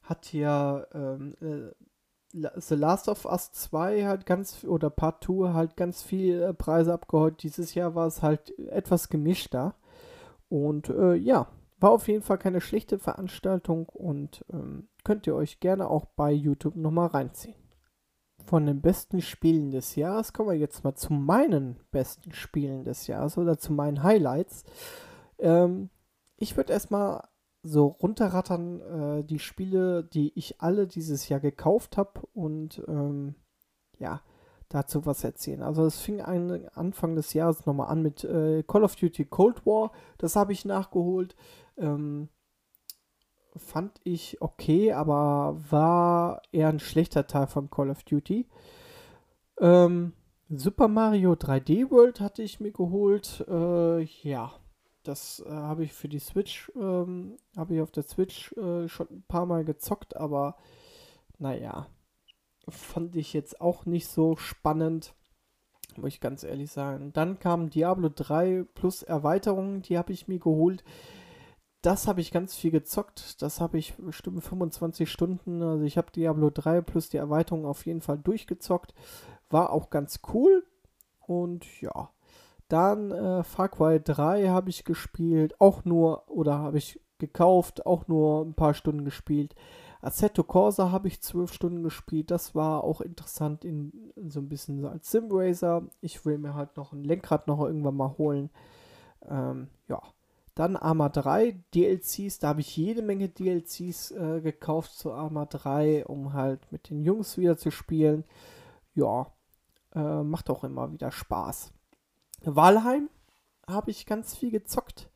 hat 0.04 0.34
ja 0.34 0.86
ähm, 0.94 1.36
äh, 1.42 1.72
The 2.34 2.76
Last 2.76 3.10
of 3.10 3.26
Us 3.26 3.52
2 3.52 4.06
halt 4.06 4.26
ganz, 4.26 4.64
oder 4.64 4.90
Part 4.90 5.24
2 5.24 5.54
halt 5.54 5.76
ganz 5.76 6.02
viele 6.04 6.46
äh, 6.46 6.54
Preise 6.54 6.94
abgeholt. 6.94 7.44
Dieses 7.44 7.74
Jahr 7.76 7.96
war 7.96 8.08
es 8.08 8.22
halt 8.22 8.58
etwas 8.60 9.10
gemischter. 9.10 9.76
Und 10.50 10.90
äh, 10.90 11.16
ja, 11.16 11.48
war 11.80 11.92
auf 11.92 12.08
jeden 12.08 12.24
Fall 12.24 12.38
keine 12.38 12.62
schlechte 12.62 13.00
Veranstaltung 13.00 13.90
und 13.90 14.46
ähm, 14.52 14.88
könnt 15.04 15.28
ihr 15.28 15.36
euch 15.36 15.60
gerne 15.60 15.90
auch 15.90 16.06
bei 16.06 16.32
YouTube 16.32 16.76
nochmal 16.76 17.08
reinziehen. 17.08 17.61
Von 18.46 18.66
den 18.66 18.82
besten 18.82 19.22
Spielen 19.22 19.72
des 19.72 19.96
Jahres 19.96 20.34
kommen 20.34 20.50
wir 20.50 20.58
jetzt 20.58 20.84
mal 20.84 20.96
zu 20.96 21.14
meinen 21.14 21.80
besten 21.92 22.32
Spielen 22.32 22.84
des 22.84 23.08
Jahres 23.08 23.38
oder 23.38 23.58
zu 23.58 23.74
meinen 23.74 24.04
Highlights. 24.04 24.64
Ähm, 25.40 25.90
ich 26.38 26.58
würde 26.58 26.74
erstmal 26.74 27.24
so 27.64 27.88
runterrattern, 27.88 28.82
äh, 28.82 29.24
die 29.24 29.40
Spiele, 29.40 30.04
die 30.04 30.32
ich 30.38 30.62
alle 30.62 30.88
dieses 30.88 31.30
Jahr 31.30 31.40
gekauft 31.40 31.98
habe 31.98 32.22
und 32.34 32.84
ähm, 32.88 33.36
ja, 34.00 34.22
dazu 34.70 35.06
was 35.06 35.24
erzählen. 35.24 35.62
Also 35.62 35.86
es 35.86 36.00
fing 36.00 36.22
ein, 36.22 36.68
Anfang 36.70 37.16
des 37.16 37.34
Jahres 37.34 37.66
nochmal 37.66 37.90
an 37.90 38.02
mit 38.02 38.24
äh, 38.24 38.64
Call 38.64 38.84
of 38.84 38.96
Duty 38.96 39.26
Cold 39.26 39.66
War. 39.66 39.92
Das 40.18 40.36
habe 40.36 40.54
ich 40.54 40.66
nachgeholt. 40.66 41.36
Ähm, 41.78 42.30
fand 43.56 44.00
ich 44.04 44.42
okay, 44.42 44.94
aber 44.94 45.58
war 45.70 46.42
eher 46.52 46.70
ein 46.70 46.80
schlechter 46.80 47.28
Teil 47.28 47.48
von 47.48 47.70
Call 47.70 47.90
of 47.90 48.04
Duty. 48.04 48.48
Ähm, 49.60 50.14
Super 50.50 50.88
Mario 50.88 51.34
3D 51.34 51.90
World 51.92 52.20
hatte 52.20 52.44
ich 52.44 52.60
mir 52.60 52.72
geholt. 52.72 53.46
Äh, 53.48 54.02
ja, 54.02 54.52
das 55.04 55.44
äh, 55.46 55.50
habe 55.50 55.84
ich 55.84 55.94
für 55.94 56.10
die 56.10 56.20
Switch, 56.20 56.72
ähm, 56.76 57.38
habe 57.56 57.76
ich 57.76 57.82
auf 57.82 57.92
der 57.92 58.04
Switch 58.04 58.52
äh, 58.54 58.88
schon 58.88 59.08
ein 59.10 59.24
paar 59.28 59.46
Mal 59.46 59.64
gezockt, 59.64 60.16
aber 60.16 60.58
naja, 61.38 61.88
fand 62.68 63.16
ich 63.16 63.34
jetzt 63.34 63.62
auch 63.62 63.86
nicht 63.86 64.08
so 64.08 64.36
spannend, 64.36 65.16
muss 65.98 66.10
ich 66.10 66.20
ganz 66.22 66.44
ehrlich 66.44 66.72
sagen. 66.72 67.14
Dann 67.14 67.40
kam 67.40 67.70
Diablo 67.70 68.10
3 68.14 68.66
plus 68.76 69.04
Erweiterungen, 69.04 69.82
die 69.82 69.98
habe 69.98 70.14
ich 70.14 70.28
mir 70.28 70.40
geholt. 70.40 70.84
Das 71.82 72.08
habe 72.08 72.22
ich 72.22 72.32
ganz 72.32 72.56
viel 72.56 72.72
gezockt. 72.72 73.42
Das 73.42 73.60
habe 73.60 73.80
ich 73.80 73.96
bestimmt 73.96 74.44
25 74.44 75.12
Stunden. 75.12 75.64
Also 75.64 75.84
ich 75.84 75.98
habe 75.98 76.12
Diablo 76.12 76.52
3 76.52 76.82
plus 76.82 77.10
die 77.10 77.18
Erweiterung 77.18 77.66
auf 77.66 77.86
jeden 77.86 78.02
Fall 78.02 78.20
durchgezockt. 78.20 78.94
War 79.50 79.72
auch 79.72 79.90
ganz 79.90 80.20
cool. 80.34 80.64
Und 81.20 81.82
ja, 81.82 82.10
dann 82.68 83.12
äh, 83.12 83.44
Far 83.44 83.70
Cry 83.70 84.00
3 84.00 84.48
habe 84.50 84.70
ich 84.70 84.86
gespielt, 84.86 85.60
auch 85.60 85.84
nur, 85.84 86.30
oder 86.30 86.60
habe 86.60 86.78
ich 86.78 87.02
gekauft, 87.18 87.86
auch 87.86 88.08
nur 88.08 88.46
ein 88.46 88.54
paar 88.54 88.74
Stunden 88.74 89.06
gespielt. 89.06 89.56
Assetto 90.02 90.44
Corsa 90.44 90.92
habe 90.92 91.08
ich 91.08 91.22
zwölf 91.22 91.54
Stunden 91.54 91.84
gespielt. 91.84 92.32
Das 92.32 92.56
war 92.56 92.84
auch 92.84 93.02
interessant 93.02 93.64
in, 93.66 94.12
in 94.16 94.32
so 94.32 94.40
ein 94.40 94.50
bisschen 94.50 94.84
als 94.86 95.12
Simracer. 95.12 95.84
Ich 96.02 96.26
will 96.26 96.38
mir 96.38 96.56
halt 96.56 96.76
noch 96.78 96.92
ein 96.92 97.04
Lenkrad 97.04 97.48
noch 97.48 97.60
irgendwann 97.62 97.96
mal 97.96 98.18
holen. 98.18 98.50
Ähm, 99.30 99.68
ja. 99.88 100.02
Dann 100.56 100.76
Arma 100.76 101.10
3 101.10 101.64
DLCs. 101.74 102.40
Da 102.40 102.50
habe 102.50 102.62
ich 102.62 102.76
jede 102.76 103.02
Menge 103.02 103.30
DLCs 103.30 104.12
äh, 104.12 104.42
gekauft 104.42 104.94
zu 104.94 105.14
Arma 105.14 105.46
3, 105.46 106.06
um 106.06 106.34
halt 106.34 106.72
mit 106.72 106.90
den 106.90 107.04
Jungs 107.04 107.38
wieder 107.38 107.58
zu 107.58 107.72
spielen. 107.72 108.26
Ja, 108.94 109.28
äh, 109.96 110.24
macht 110.24 110.50
auch 110.50 110.64
immer 110.64 110.92
wieder 110.92 111.12
Spaß. 111.12 111.72
Walheim 112.44 113.10
habe 113.68 113.92
ich 113.92 114.06
ganz 114.06 114.36
viel 114.36 114.52
gezockt. 114.52 115.10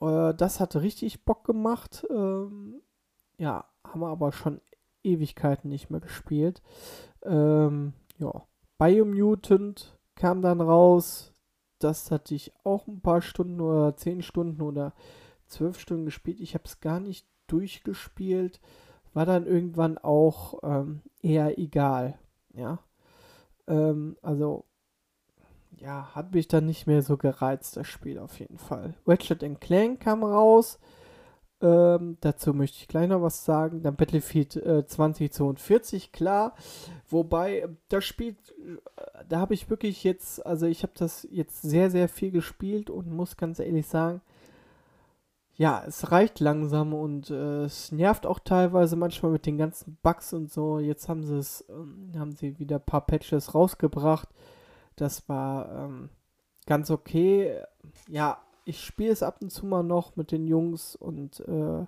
Äh, 0.00 0.34
das 0.34 0.60
hat 0.60 0.76
richtig 0.76 1.24
Bock 1.24 1.44
gemacht. 1.44 2.06
Ähm, 2.10 2.82
ja, 3.38 3.64
haben 3.84 4.00
wir 4.00 4.08
aber 4.08 4.32
schon 4.32 4.60
Ewigkeiten 5.02 5.68
nicht 5.68 5.90
mehr 5.90 6.00
gespielt. 6.00 6.62
Ähm, 7.22 7.94
ja, 8.18 8.46
Biomutant 8.78 9.98
kam 10.14 10.42
dann 10.42 10.60
raus. 10.60 11.31
Das 11.82 12.10
hatte 12.10 12.34
ich 12.34 12.52
auch 12.64 12.86
ein 12.86 13.00
paar 13.00 13.22
Stunden 13.22 13.60
oder 13.60 13.96
zehn 13.96 14.22
Stunden 14.22 14.62
oder 14.62 14.92
zwölf 15.46 15.78
Stunden 15.78 16.04
gespielt. 16.04 16.40
Ich 16.40 16.54
habe 16.54 16.64
es 16.64 16.80
gar 16.80 17.00
nicht 17.00 17.26
durchgespielt. 17.46 18.60
War 19.14 19.26
dann 19.26 19.46
irgendwann 19.46 19.98
auch 19.98 20.60
ähm, 20.62 21.02
eher 21.20 21.58
egal. 21.58 22.18
Ja. 22.54 22.78
Ähm, 23.66 24.16
also 24.22 24.64
ja, 25.76 26.14
hat 26.14 26.34
mich 26.34 26.48
dann 26.48 26.66
nicht 26.66 26.86
mehr 26.86 27.02
so 27.02 27.16
gereizt, 27.16 27.76
das 27.76 27.88
Spiel 27.88 28.18
auf 28.18 28.38
jeden 28.38 28.58
Fall. 28.58 28.94
Ratchet 29.06 29.44
Clank 29.60 30.00
kam 30.00 30.22
raus. 30.22 30.78
Ähm, 31.62 32.16
dazu 32.20 32.52
möchte 32.52 32.78
ich 32.78 32.88
gleich 32.88 33.08
noch 33.08 33.22
was 33.22 33.44
sagen. 33.44 33.82
Dann 33.82 33.96
Battlefield 33.96 34.56
äh, 34.56 34.86
2042, 34.86 36.12
klar. 36.12 36.54
Wobei, 37.08 37.68
das 37.88 38.04
Spiel, 38.04 38.36
äh, 38.58 39.24
da 39.28 39.38
habe 39.38 39.54
ich 39.54 39.70
wirklich 39.70 40.04
jetzt, 40.04 40.44
also 40.44 40.66
ich 40.66 40.82
habe 40.82 40.92
das 40.96 41.26
jetzt 41.30 41.62
sehr, 41.62 41.90
sehr 41.90 42.08
viel 42.08 42.30
gespielt 42.30 42.90
und 42.90 43.10
muss 43.10 43.36
ganz 43.36 43.58
ehrlich 43.58 43.86
sagen, 43.86 44.20
ja, 45.54 45.84
es 45.86 46.10
reicht 46.10 46.40
langsam 46.40 46.94
und 46.94 47.30
äh, 47.30 47.64
es 47.64 47.92
nervt 47.92 48.26
auch 48.26 48.40
teilweise 48.40 48.96
manchmal 48.96 49.32
mit 49.32 49.46
den 49.46 49.58
ganzen 49.58 49.98
Bugs 50.02 50.32
und 50.32 50.50
so. 50.50 50.78
Jetzt 50.80 51.08
haben 51.08 51.24
sie 51.24 51.36
es, 51.38 51.64
ähm, 51.68 52.12
haben 52.18 52.32
sie 52.32 52.58
wieder 52.58 52.76
ein 52.76 52.84
paar 52.86 53.06
Patches 53.06 53.54
rausgebracht 53.54 54.28
das 54.96 55.28
war 55.28 55.68
ähm, 55.84 56.10
ganz 56.66 56.90
okay. 56.90 57.60
Ja, 58.08 58.42
ich 58.64 58.84
spiele 58.84 59.12
es 59.12 59.22
ab 59.22 59.38
und 59.40 59.50
zu 59.50 59.66
mal 59.66 59.82
noch 59.82 60.16
mit 60.16 60.32
den 60.32 60.46
Jungs 60.46 60.96
und 60.96 61.40
äh, 61.40 61.86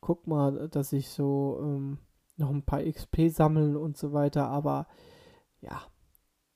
guck 0.00 0.26
mal, 0.26 0.68
dass 0.68 0.92
ich 0.92 1.10
so 1.10 1.58
ähm, 1.60 1.98
noch 2.36 2.50
ein 2.50 2.62
paar 2.62 2.82
XP 2.82 3.28
sammeln 3.28 3.76
und 3.76 3.96
so 3.96 4.12
weiter. 4.12 4.48
Aber 4.48 4.86
ja, 5.60 5.82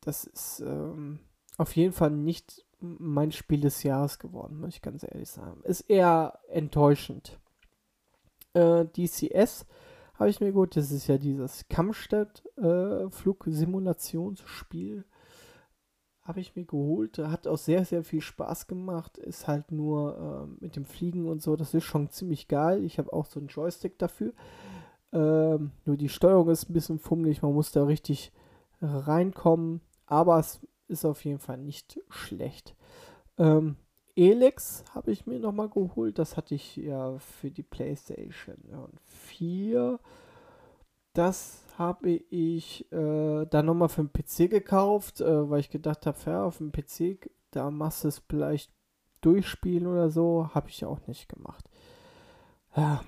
das 0.00 0.24
ist 0.24 0.60
ähm, 0.60 1.20
auf 1.58 1.76
jeden 1.76 1.92
Fall 1.92 2.10
nicht 2.10 2.64
mein 2.80 3.32
Spiel 3.32 3.60
des 3.60 3.82
Jahres 3.82 4.18
geworden, 4.18 4.58
muss 4.58 4.74
ich 4.74 4.82
ganz 4.82 5.04
ehrlich 5.04 5.30
sagen. 5.30 5.62
Ist 5.62 5.82
eher 5.82 6.38
enttäuschend. 6.48 7.38
Äh, 8.54 8.86
DCS 8.86 9.66
habe 10.14 10.30
ich 10.30 10.40
mir 10.40 10.52
gut, 10.52 10.76
das 10.76 10.90
ist 10.90 11.06
ja 11.06 11.18
dieses 11.18 11.68
Kampfstadt 11.68 12.42
äh, 12.56 13.08
habe 16.22 16.40
ich 16.40 16.54
mir 16.54 16.64
geholt. 16.64 17.18
Hat 17.18 17.46
auch 17.46 17.58
sehr, 17.58 17.84
sehr 17.84 18.04
viel 18.04 18.20
Spaß 18.20 18.66
gemacht. 18.66 19.18
Ist 19.18 19.48
halt 19.48 19.72
nur 19.72 20.48
äh, 20.60 20.64
mit 20.64 20.76
dem 20.76 20.84
Fliegen 20.84 21.28
und 21.28 21.42
so, 21.42 21.56
das 21.56 21.74
ist 21.74 21.84
schon 21.84 22.10
ziemlich 22.10 22.48
geil. 22.48 22.84
Ich 22.84 22.98
habe 22.98 23.12
auch 23.12 23.26
so 23.26 23.40
einen 23.40 23.48
Joystick 23.48 23.98
dafür. 23.98 24.32
Ähm, 25.12 25.72
nur 25.84 25.96
die 25.96 26.08
Steuerung 26.08 26.48
ist 26.48 26.70
ein 26.70 26.72
bisschen 26.72 26.98
fummelig, 26.98 27.42
man 27.42 27.52
muss 27.52 27.72
da 27.72 27.84
richtig 27.84 28.32
reinkommen. 28.80 29.80
Aber 30.06 30.38
es 30.38 30.60
ist 30.88 31.04
auf 31.04 31.24
jeden 31.24 31.38
Fall 31.38 31.58
nicht 31.58 32.00
schlecht. 32.08 32.76
Ähm, 33.38 33.76
Elex 34.14 34.84
habe 34.94 35.10
ich 35.10 35.26
mir 35.26 35.38
nochmal 35.38 35.68
geholt. 35.68 36.18
Das 36.18 36.36
hatte 36.36 36.54
ich 36.54 36.76
ja 36.76 37.18
für 37.18 37.50
die 37.50 37.62
PlayStation 37.62 38.56
4. 39.04 39.98
Das 41.14 41.61
habe 41.78 42.10
ich 42.10 42.90
äh, 42.92 43.46
dann 43.46 43.66
nochmal 43.66 43.88
für 43.88 44.04
den 44.04 44.12
PC 44.12 44.50
gekauft, 44.50 45.20
äh, 45.20 45.50
weil 45.50 45.60
ich 45.60 45.70
gedacht 45.70 46.06
habe, 46.06 46.18
ja, 46.26 46.44
auf 46.44 46.58
dem 46.58 46.72
PC, 46.72 47.30
da 47.50 47.70
machst 47.70 48.04
du 48.04 48.08
es 48.08 48.22
vielleicht 48.28 48.72
durchspielen 49.20 49.86
oder 49.86 50.10
so, 50.10 50.50
habe 50.54 50.68
ich 50.68 50.84
auch 50.84 51.06
nicht 51.06 51.28
gemacht. 51.28 51.68
Ja, 52.76 53.02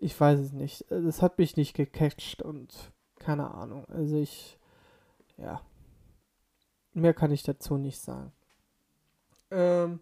ich 0.00 0.18
weiß 0.18 0.38
es 0.40 0.52
nicht. 0.52 0.86
Das 0.88 1.22
hat 1.22 1.38
mich 1.38 1.56
nicht 1.56 1.74
gecatcht 1.74 2.42
und 2.42 2.92
keine 3.18 3.52
Ahnung. 3.52 3.84
Also 3.88 4.16
ich, 4.16 4.58
ja, 5.36 5.60
mehr 6.92 7.14
kann 7.14 7.30
ich 7.30 7.42
dazu 7.42 7.76
nicht 7.76 8.00
sagen. 8.00 8.32
Ähm, 9.50 10.00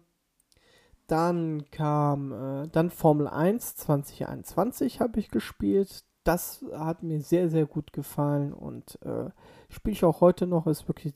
dann 1.07 1.65
kam 1.71 2.31
äh, 2.31 2.67
dann 2.67 2.91
Formel 2.91 3.27
1 3.27 3.75
2021 3.75 5.01
habe 5.01 5.19
ich 5.19 5.29
gespielt. 5.29 6.05
Das 6.23 6.65
hat 6.73 7.03
mir 7.03 7.21
sehr, 7.21 7.49
sehr 7.49 7.65
gut 7.65 7.93
gefallen 7.93 8.53
und 8.53 9.01
äh, 9.03 9.29
spiele 9.69 9.93
ich 9.93 10.05
auch 10.05 10.21
heute 10.21 10.47
noch, 10.47 10.67
ist 10.67 10.87
wirklich 10.87 11.13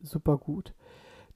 super 0.00 0.38
gut. 0.38 0.74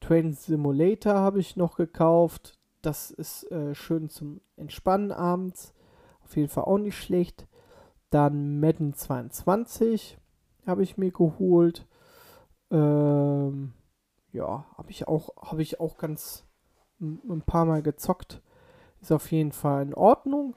Train 0.01 0.33
Simulator 0.33 1.15
habe 1.15 1.41
ich 1.41 1.57
noch 1.57 1.77
gekauft. 1.77 2.59
Das 2.83 3.11
ist 3.11 3.51
äh, 3.51 3.75
schön 3.75 4.11
zum 4.11 4.41
Entspannen 4.57 5.13
abends. 5.13 5.75
Auf 6.23 6.37
jeden 6.37 6.49
Fall 6.49 6.65
auch 6.65 6.79
nicht 6.79 6.99
schlecht. 6.99 7.47
Dann 8.11 8.61
Madden 8.61 8.95
22 8.95 10.19
habe 10.67 10.83
ich 10.83 10.99
mir 10.99 11.11
geholt. 11.11 11.87
Ähm, 12.71 13.73
ja, 14.33 14.67
habe 14.77 14.91
ich 14.91 15.09
auch, 15.09 15.31
ich 15.59 15.81
auch 15.81 15.97
ganz 15.97 16.45
ein 17.01 17.43
paar 17.47 17.65
Mal 17.65 17.83
gezockt. 17.83 18.43
Ist 19.01 19.13
auf 19.13 19.31
jeden 19.31 19.53
Fall 19.53 19.83
in 19.83 19.95
Ordnung. 19.95 20.57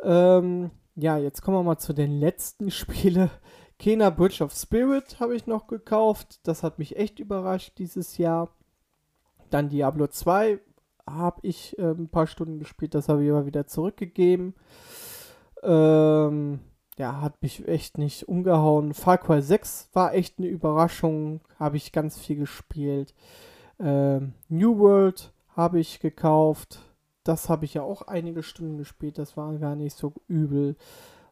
Ähm, 0.00 0.70
ja, 0.96 1.18
jetzt 1.18 1.42
kommen 1.42 1.58
wir 1.58 1.62
mal 1.62 1.78
zu 1.78 1.92
den 1.92 2.18
letzten 2.18 2.70
Spielen. 2.70 3.30
Kena 3.78 4.10
Bridge 4.10 4.42
of 4.42 4.52
Spirit 4.52 5.18
habe 5.20 5.34
ich 5.34 5.46
noch 5.46 5.66
gekauft. 5.66 6.40
Das 6.44 6.62
hat 6.62 6.78
mich 6.78 6.96
echt 6.96 7.18
überrascht 7.18 7.72
dieses 7.78 8.18
Jahr. 8.18 8.50
Dann 9.50 9.68
Diablo 9.68 10.06
2 10.06 10.60
habe 11.08 11.40
ich 11.42 11.78
äh, 11.78 11.90
ein 11.90 12.08
paar 12.08 12.26
Stunden 12.26 12.58
gespielt. 12.58 12.94
Das 12.94 13.08
habe 13.08 13.24
ich 13.24 13.30
aber 13.30 13.46
wieder 13.46 13.66
zurückgegeben. 13.66 14.54
Ähm, 15.62 16.60
ja, 16.96 17.20
hat 17.20 17.42
mich 17.42 17.66
echt 17.66 17.98
nicht 17.98 18.28
umgehauen. 18.28 18.94
Far 18.94 19.18
Cry 19.18 19.42
6 19.42 19.90
war 19.92 20.14
echt 20.14 20.38
eine 20.38 20.46
Überraschung. 20.48 21.40
Habe 21.58 21.76
ich 21.76 21.92
ganz 21.92 22.18
viel 22.18 22.36
gespielt. 22.36 23.14
Ähm, 23.80 24.34
New 24.48 24.78
World 24.78 25.32
habe 25.56 25.80
ich 25.80 26.00
gekauft. 26.00 26.80
Das 27.24 27.48
habe 27.48 27.64
ich 27.64 27.74
ja 27.74 27.82
auch 27.82 28.02
einige 28.02 28.42
Stunden 28.42 28.76
gespielt. 28.76 29.18
Das 29.18 29.36
war 29.36 29.56
gar 29.58 29.76
nicht 29.76 29.96
so 29.96 30.12
übel. 30.28 30.76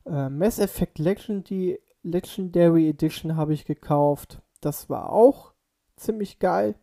Äh, 0.06 0.30
Mass 0.30 0.58
Effect 0.58 0.98
Legendary, 0.98 1.80
Legendary 2.02 2.88
Edition 2.88 3.36
habe 3.36 3.52
ich 3.52 3.66
gekauft. 3.66 4.40
Das 4.60 4.88
war 4.88 5.12
auch 5.12 5.52
ziemlich 5.96 6.38
geil. 6.38 6.74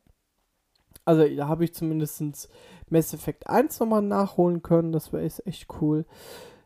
Also 1.05 1.27
da 1.27 1.47
habe 1.47 1.63
ich 1.63 1.73
zumindest 1.73 2.49
Mass 2.89 3.13
Effect 3.13 3.47
1 3.47 3.79
nochmal 3.79 4.03
nachholen 4.03 4.61
können. 4.61 4.91
Das 4.91 5.11
war 5.11 5.21
echt 5.21 5.67
cool. 5.81 6.05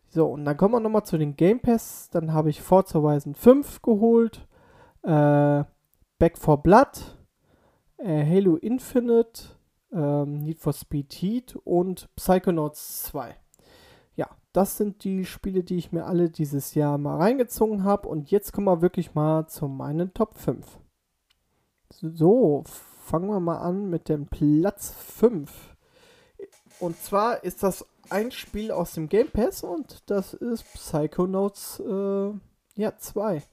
So, 0.09 0.27
und 0.27 0.43
dann 0.45 0.57
kommen 0.57 0.75
wir 0.75 0.79
nochmal 0.79 1.05
zu 1.05 1.17
den 1.17 1.38
Game 1.38 1.62
Pass. 1.62 2.09
Dann 2.12 2.33
habe 2.33 2.50
ich 2.50 2.62
Forza 2.62 3.00
Horizon 3.00 3.35
5 3.35 3.81
geholt. 3.81 4.47
Äh, 5.01 5.63
Back 6.19 6.38
for 6.38 6.62
Blood. 6.62 7.17
Äh, 7.97 8.25
Halo 8.25 8.57
Infinite 8.57 9.55
ähm, 9.93 10.39
Need 10.39 10.59
for 10.59 10.73
Speed 10.73 11.13
Heat 11.13 11.55
und 11.63 12.09
Psychonauts 12.15 13.03
2. 13.03 13.35
Ja, 14.15 14.29
das 14.51 14.77
sind 14.77 15.03
die 15.03 15.25
Spiele, 15.25 15.63
die 15.63 15.77
ich 15.77 15.91
mir 15.91 16.05
alle 16.05 16.29
dieses 16.29 16.75
Jahr 16.75 16.97
mal 16.97 17.17
reingezogen 17.17 17.83
habe. 17.83 18.07
Und 18.07 18.31
jetzt 18.31 18.53
kommen 18.53 18.67
wir 18.67 18.81
wirklich 18.81 19.15
mal 19.15 19.47
zu 19.47 19.67
meinen 19.67 20.13
Top 20.13 20.35
5. 20.38 20.79
So, 21.89 22.63
fangen 22.65 23.29
wir 23.29 23.39
mal 23.39 23.57
an 23.57 23.89
mit 23.89 24.09
dem 24.09 24.27
Platz 24.27 24.91
5. 24.91 25.75
Und 26.79 26.97
zwar 26.97 27.43
ist 27.43 27.63
das 27.63 27.85
ein 28.09 28.31
Spiel 28.31 28.71
aus 28.71 28.93
dem 28.93 29.09
Game 29.09 29.29
Pass 29.29 29.63
und 29.63 30.03
das 30.09 30.33
ist 30.33 30.63
Psychonauts 30.73 31.79
äh, 31.79 32.31
ja, 32.75 32.97
2. 32.97 33.43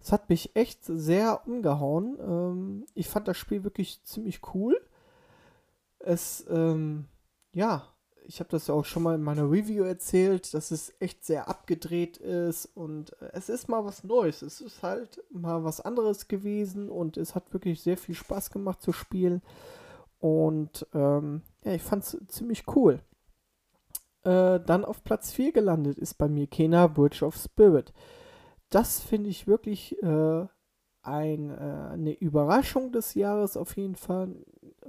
Es 0.00 0.12
hat 0.12 0.28
mich 0.28 0.54
echt 0.54 0.84
sehr 0.84 1.46
umgehauen. 1.46 2.18
Ähm, 2.20 2.86
ich 2.94 3.08
fand 3.08 3.26
das 3.26 3.36
Spiel 3.36 3.64
wirklich 3.64 4.02
ziemlich 4.04 4.40
cool 4.54 4.80
es, 6.00 6.44
ähm, 6.48 7.06
ja, 7.52 7.86
ich 8.28 8.40
habe 8.40 8.50
das 8.50 8.66
ja 8.66 8.74
auch 8.74 8.84
schon 8.84 9.02
mal 9.02 9.14
in 9.14 9.22
meiner 9.22 9.50
Review 9.50 9.84
erzählt, 9.84 10.52
dass 10.52 10.70
es 10.70 10.92
echt 11.00 11.24
sehr 11.24 11.48
abgedreht 11.48 12.18
ist 12.18 12.66
und 12.66 13.12
äh, 13.22 13.30
es 13.32 13.48
ist 13.48 13.68
mal 13.68 13.84
was 13.84 14.04
Neues. 14.04 14.42
Es 14.42 14.60
ist 14.60 14.82
halt 14.82 15.24
mal 15.30 15.64
was 15.64 15.80
anderes 15.80 16.28
gewesen 16.28 16.90
und 16.90 17.16
es 17.16 17.34
hat 17.34 17.52
wirklich 17.54 17.80
sehr 17.82 17.96
viel 17.96 18.14
Spaß 18.14 18.50
gemacht 18.50 18.82
zu 18.82 18.92
spielen. 18.92 19.42
Und 20.20 20.86
ähm, 20.94 21.42
ja, 21.64 21.72
ich 21.72 21.82
fand 21.82 22.04
es 22.04 22.18
ziemlich 22.28 22.64
cool. 22.74 23.00
Äh, 24.24 24.60
dann 24.60 24.84
auf 24.84 25.04
Platz 25.04 25.32
4 25.32 25.52
gelandet 25.52 25.98
ist 25.98 26.14
bei 26.14 26.28
mir 26.28 26.46
Kena 26.46 26.86
Bridge 26.86 27.24
of 27.24 27.36
Spirit. 27.36 27.94
Das 28.68 29.00
finde 29.00 29.30
ich 29.30 29.46
wirklich 29.46 30.02
äh, 30.02 30.46
ein, 31.08 31.50
äh, 31.50 31.92
eine 31.92 32.12
Überraschung 32.12 32.92
des 32.92 33.14
Jahres 33.14 33.56
auf 33.56 33.76
jeden 33.76 33.96
Fall 33.96 34.34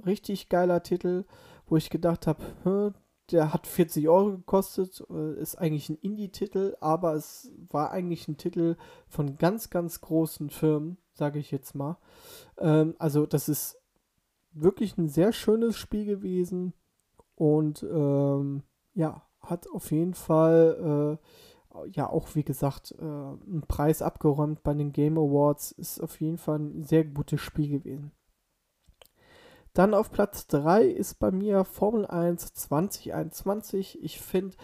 richtig 0.04 0.48
geiler 0.48 0.82
Titel, 0.82 1.24
wo 1.66 1.76
ich 1.76 1.90
gedacht 1.90 2.26
habe, 2.26 2.94
der 3.30 3.52
hat 3.52 3.66
40 3.66 4.08
Euro 4.08 4.32
gekostet, 4.32 5.04
äh, 5.10 5.40
ist 5.40 5.56
eigentlich 5.56 5.88
ein 5.88 5.98
Indie-Titel, 5.98 6.76
aber 6.80 7.14
es 7.14 7.50
war 7.70 7.90
eigentlich 7.90 8.28
ein 8.28 8.36
Titel 8.36 8.76
von 9.08 9.38
ganz, 9.38 9.70
ganz 9.70 10.00
großen 10.00 10.50
Firmen, 10.50 10.96
sage 11.12 11.38
ich 11.38 11.50
jetzt 11.50 11.74
mal. 11.74 11.98
Ähm, 12.58 12.94
also 12.98 13.26
das 13.26 13.48
ist 13.48 13.78
wirklich 14.52 14.98
ein 14.98 15.08
sehr 15.08 15.32
schönes 15.32 15.76
Spiel 15.76 16.04
gewesen 16.04 16.72
und 17.36 17.82
ähm, 17.84 18.62
ja, 18.94 19.22
hat 19.40 19.68
auf 19.70 19.90
jeden 19.92 20.14
Fall 20.14 21.18
äh, 21.20 21.26
ja 21.92 22.08
auch 22.08 22.34
wie 22.34 22.42
gesagt 22.42 22.94
äh, 22.98 23.04
einen 23.04 23.64
Preis 23.66 24.02
abgeräumt 24.02 24.62
bei 24.62 24.74
den 24.74 24.92
Game 24.92 25.18
Awards. 25.18 25.72
Ist 25.72 26.00
auf 26.00 26.20
jeden 26.20 26.38
Fall 26.38 26.58
ein 26.58 26.84
sehr 26.84 27.04
gutes 27.04 27.40
Spiel 27.40 27.68
gewesen. 27.68 28.12
Dann 29.72 29.94
auf 29.94 30.10
Platz 30.10 30.46
3 30.48 30.84
ist 30.84 31.20
bei 31.20 31.30
mir 31.30 31.64
Formel 31.64 32.06
1 32.06 32.54
2021. 32.54 34.02
Ich 34.02 34.20
finde, 34.20 34.56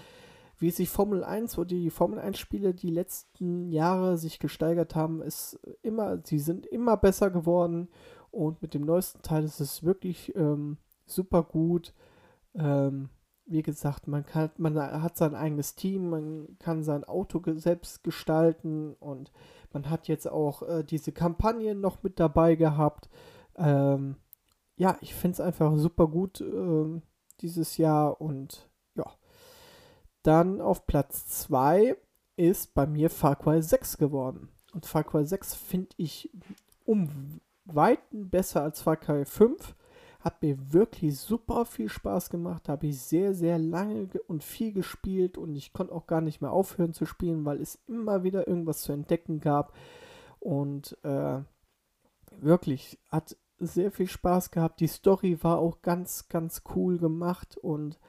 wie 0.59 0.71
sich 0.71 0.91
Formel 0.91 1.23
1 1.23 1.59
oder 1.59 1.69
die 1.69 1.91
Formel 1.91 2.19
1 2.19 2.39
Spiele 2.39 2.75
die 2.75 2.91
letzten 2.91 3.71
Jahre 3.71 4.19
sich 4.19 4.39
gesteigert 4.39 4.95
haben, 4.95 5.23
ist 5.23 5.61
immer, 5.83 6.19
sie 6.25 6.39
sind 6.39 6.67
immer 6.67 6.97
besser 6.97 7.31
geworden 7.31 7.89
und 8.31 8.63
mit 8.63 8.75
dem 8.75 8.85
neuesten 8.85 9.23
Teil 9.23 9.45
ist 9.45 9.61
es 9.61 9.85
wirklich 9.85 10.35
ähm, 10.35 10.79
super 11.05 11.43
gut. 11.45 11.95
Ähm, 12.55 13.11
wie 13.47 13.63
gesagt, 13.63 14.09
man 14.09 14.27
kann, 14.27 14.51
man 14.59 14.77
hat 14.77 15.17
sein 15.17 15.35
eigenes 15.35 15.75
Team, 15.75 16.11
man 16.11 16.59
kann 16.59 16.83
sein 16.83 17.05
Auto 17.05 17.41
selbst 17.55 18.03
gestalten 18.03 18.95
und 18.95 19.31
man 19.73 19.89
hat 19.89 20.09
jetzt 20.09 20.29
auch 20.29 20.63
äh, 20.63 20.85
diese 20.85 21.13
Kampagnen 21.13 21.81
noch 21.81 22.03
mit 22.03 22.19
dabei 22.19 22.57
gehabt. 22.57 23.09
Ähm, 23.57 24.17
ja, 24.77 24.99
ich 25.01 25.15
finde 25.15 25.35
es 25.35 25.41
einfach 25.41 25.77
super 25.77 26.09
gut 26.09 26.41
äh, 26.41 27.01
dieses 27.41 27.77
Jahr 27.77 28.21
und 28.21 28.69
ja. 28.95 29.07
Dann 30.23 30.61
auf 30.61 30.87
Platz 30.87 31.29
2 31.29 31.97
ist 32.37 32.75
bei 32.75 32.87
mir 32.87 33.11
Far 33.11 33.37
Cry 33.37 33.63
6 33.63 33.97
geworden. 33.97 34.49
Und 34.73 34.87
Far 34.87 35.05
Cry 35.05 35.25
6 35.25 35.55
finde 35.55 35.91
ich 35.97 36.31
um 36.85 37.41
Weiten 37.65 38.29
besser 38.29 38.63
als 38.63 38.83
Far 38.83 38.97
Cry 38.97 39.25
5. 39.25 39.75
Hat 40.27 40.43
mir 40.43 40.73
wirklich 40.73 41.21
super 41.21 41.65
viel 41.65 41.89
Spaß 41.89 42.31
gemacht. 42.31 42.69
Habe 42.69 42.89
ich 42.89 43.01
sehr, 43.01 43.33
sehr 43.33 43.61
lange 43.61 44.09
und 44.27 44.43
viel 44.43 44.73
gespielt 44.73 45.39
und 45.39 45.55
ich 45.55 45.73
konnte 45.73 45.95
auch 45.95 46.09
gar 46.09 46.21
nicht 46.21 46.41
mehr 46.41 46.51
aufhören 46.51 46.93
zu 46.93 47.07
spielen, 47.07 47.45
weil 47.45 47.61
es 47.61 47.79
immer 47.87 48.25
wieder 48.25 48.49
irgendwas 48.49 48.83
zu 48.83 48.91
entdecken 48.91 49.39
gab. 49.39 49.73
Und 50.41 50.99
äh, 51.05 51.39
wirklich 52.41 52.99
hat 53.09 53.37
sehr 53.61 53.93
viel 53.93 54.09
Spaß 54.09 54.51
gehabt. 54.51 54.81
Die 54.81 54.89
Story 54.89 55.39
war 55.45 55.59
auch 55.59 55.81
ganz, 55.81 56.29
ganz 56.29 56.65
cool 56.75 56.99
gemacht 56.99 57.57
und 57.57 58.01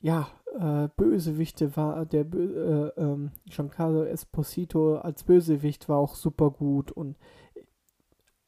ja, 0.00 0.28
äh, 0.58 0.88
Bösewichte 0.98 1.78
war 1.78 2.04
der 2.04 2.24
Bö 2.24 2.90
äh, 2.94 3.00
ähm, 3.00 3.30
Giancarlo 3.46 4.04
Esposito 4.04 4.96
als 4.96 5.24
Bösewicht 5.24 5.88
war 5.88 5.96
auch 5.96 6.14
super 6.14 6.50
gut 6.50 6.92
und 6.92 7.16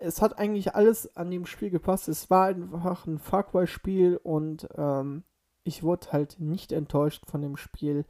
es 0.02 0.20
hat 0.20 0.38
eigentlich 0.38 0.74
alles 0.74 1.16
an 1.16 1.30
dem 1.30 1.46
Spiel 1.46 1.70
gepasst. 1.70 2.08
Es 2.08 2.30
war 2.30 2.46
einfach 2.46 3.06
ein 3.06 3.18
Far 3.18 3.44
Cry 3.44 3.66
Spiel 3.66 4.18
und 4.22 4.68
ähm, 4.76 5.22
ich 5.64 5.82
wurde 5.82 6.12
halt 6.12 6.40
nicht 6.40 6.72
enttäuscht 6.72 7.24
von 7.26 7.40
dem 7.40 7.56
Spiel 7.56 8.04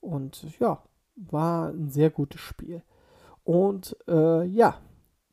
und 0.00 0.58
ja, 0.58 0.82
war 1.16 1.68
ein 1.68 1.90
sehr 1.90 2.10
gutes 2.10 2.40
Spiel. 2.40 2.82
Und 3.44 3.96
äh, 4.06 4.44
ja, 4.44 4.80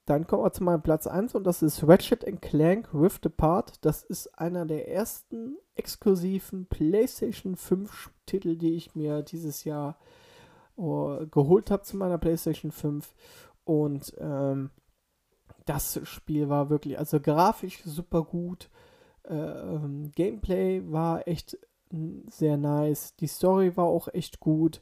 dann 0.06 0.28
kommen 0.28 0.44
wir 0.44 0.54
zu 0.54 0.64
meinem 0.64 0.82
Platz 0.82 1.08
1 1.08 1.36
und 1.36 1.46
das 1.46 1.64
ist 1.64 1.88
Ratchet 1.88 2.26
Clank 2.42 2.94
Rift 2.94 3.26
Apart. 3.26 3.84
Das 3.84 4.04
ist 4.04 4.38
einer 4.38 4.66
der 4.66 4.88
ersten 4.90 5.58
exklusiven 5.76 6.68
PlayStation 6.68 7.56
5 7.56 8.12
Titel, 8.26 8.56
die 8.56 8.76
ich 8.76 8.96
mir 8.96 9.24
dieses 9.24 9.64
Jahr 9.64 9.98
oh, 10.76 11.26
geholt 11.32 11.72
habe 11.72 11.84
zu 11.84 11.98
meiner 11.98 12.18
PlayStation 12.18 12.72
5. 12.72 13.14
Und 13.64 14.14
ähm, 14.20 14.70
das 15.66 16.00
Spiel 16.04 16.50
war 16.50 16.70
wirklich, 16.70 16.98
also 16.98 17.20
grafisch 17.20 17.82
super 17.84 18.24
gut. 18.24 18.70
Äh, 19.24 19.36
ähm, 19.36 20.12
Gameplay 20.16 20.82
war 20.92 21.28
echt 21.28 21.58
sehr 22.30 22.58
nice. 22.58 23.16
Die 23.16 23.28
Story 23.28 23.76
war 23.76 23.86
auch 23.86 24.08
echt 24.14 24.40
gut. 24.40 24.82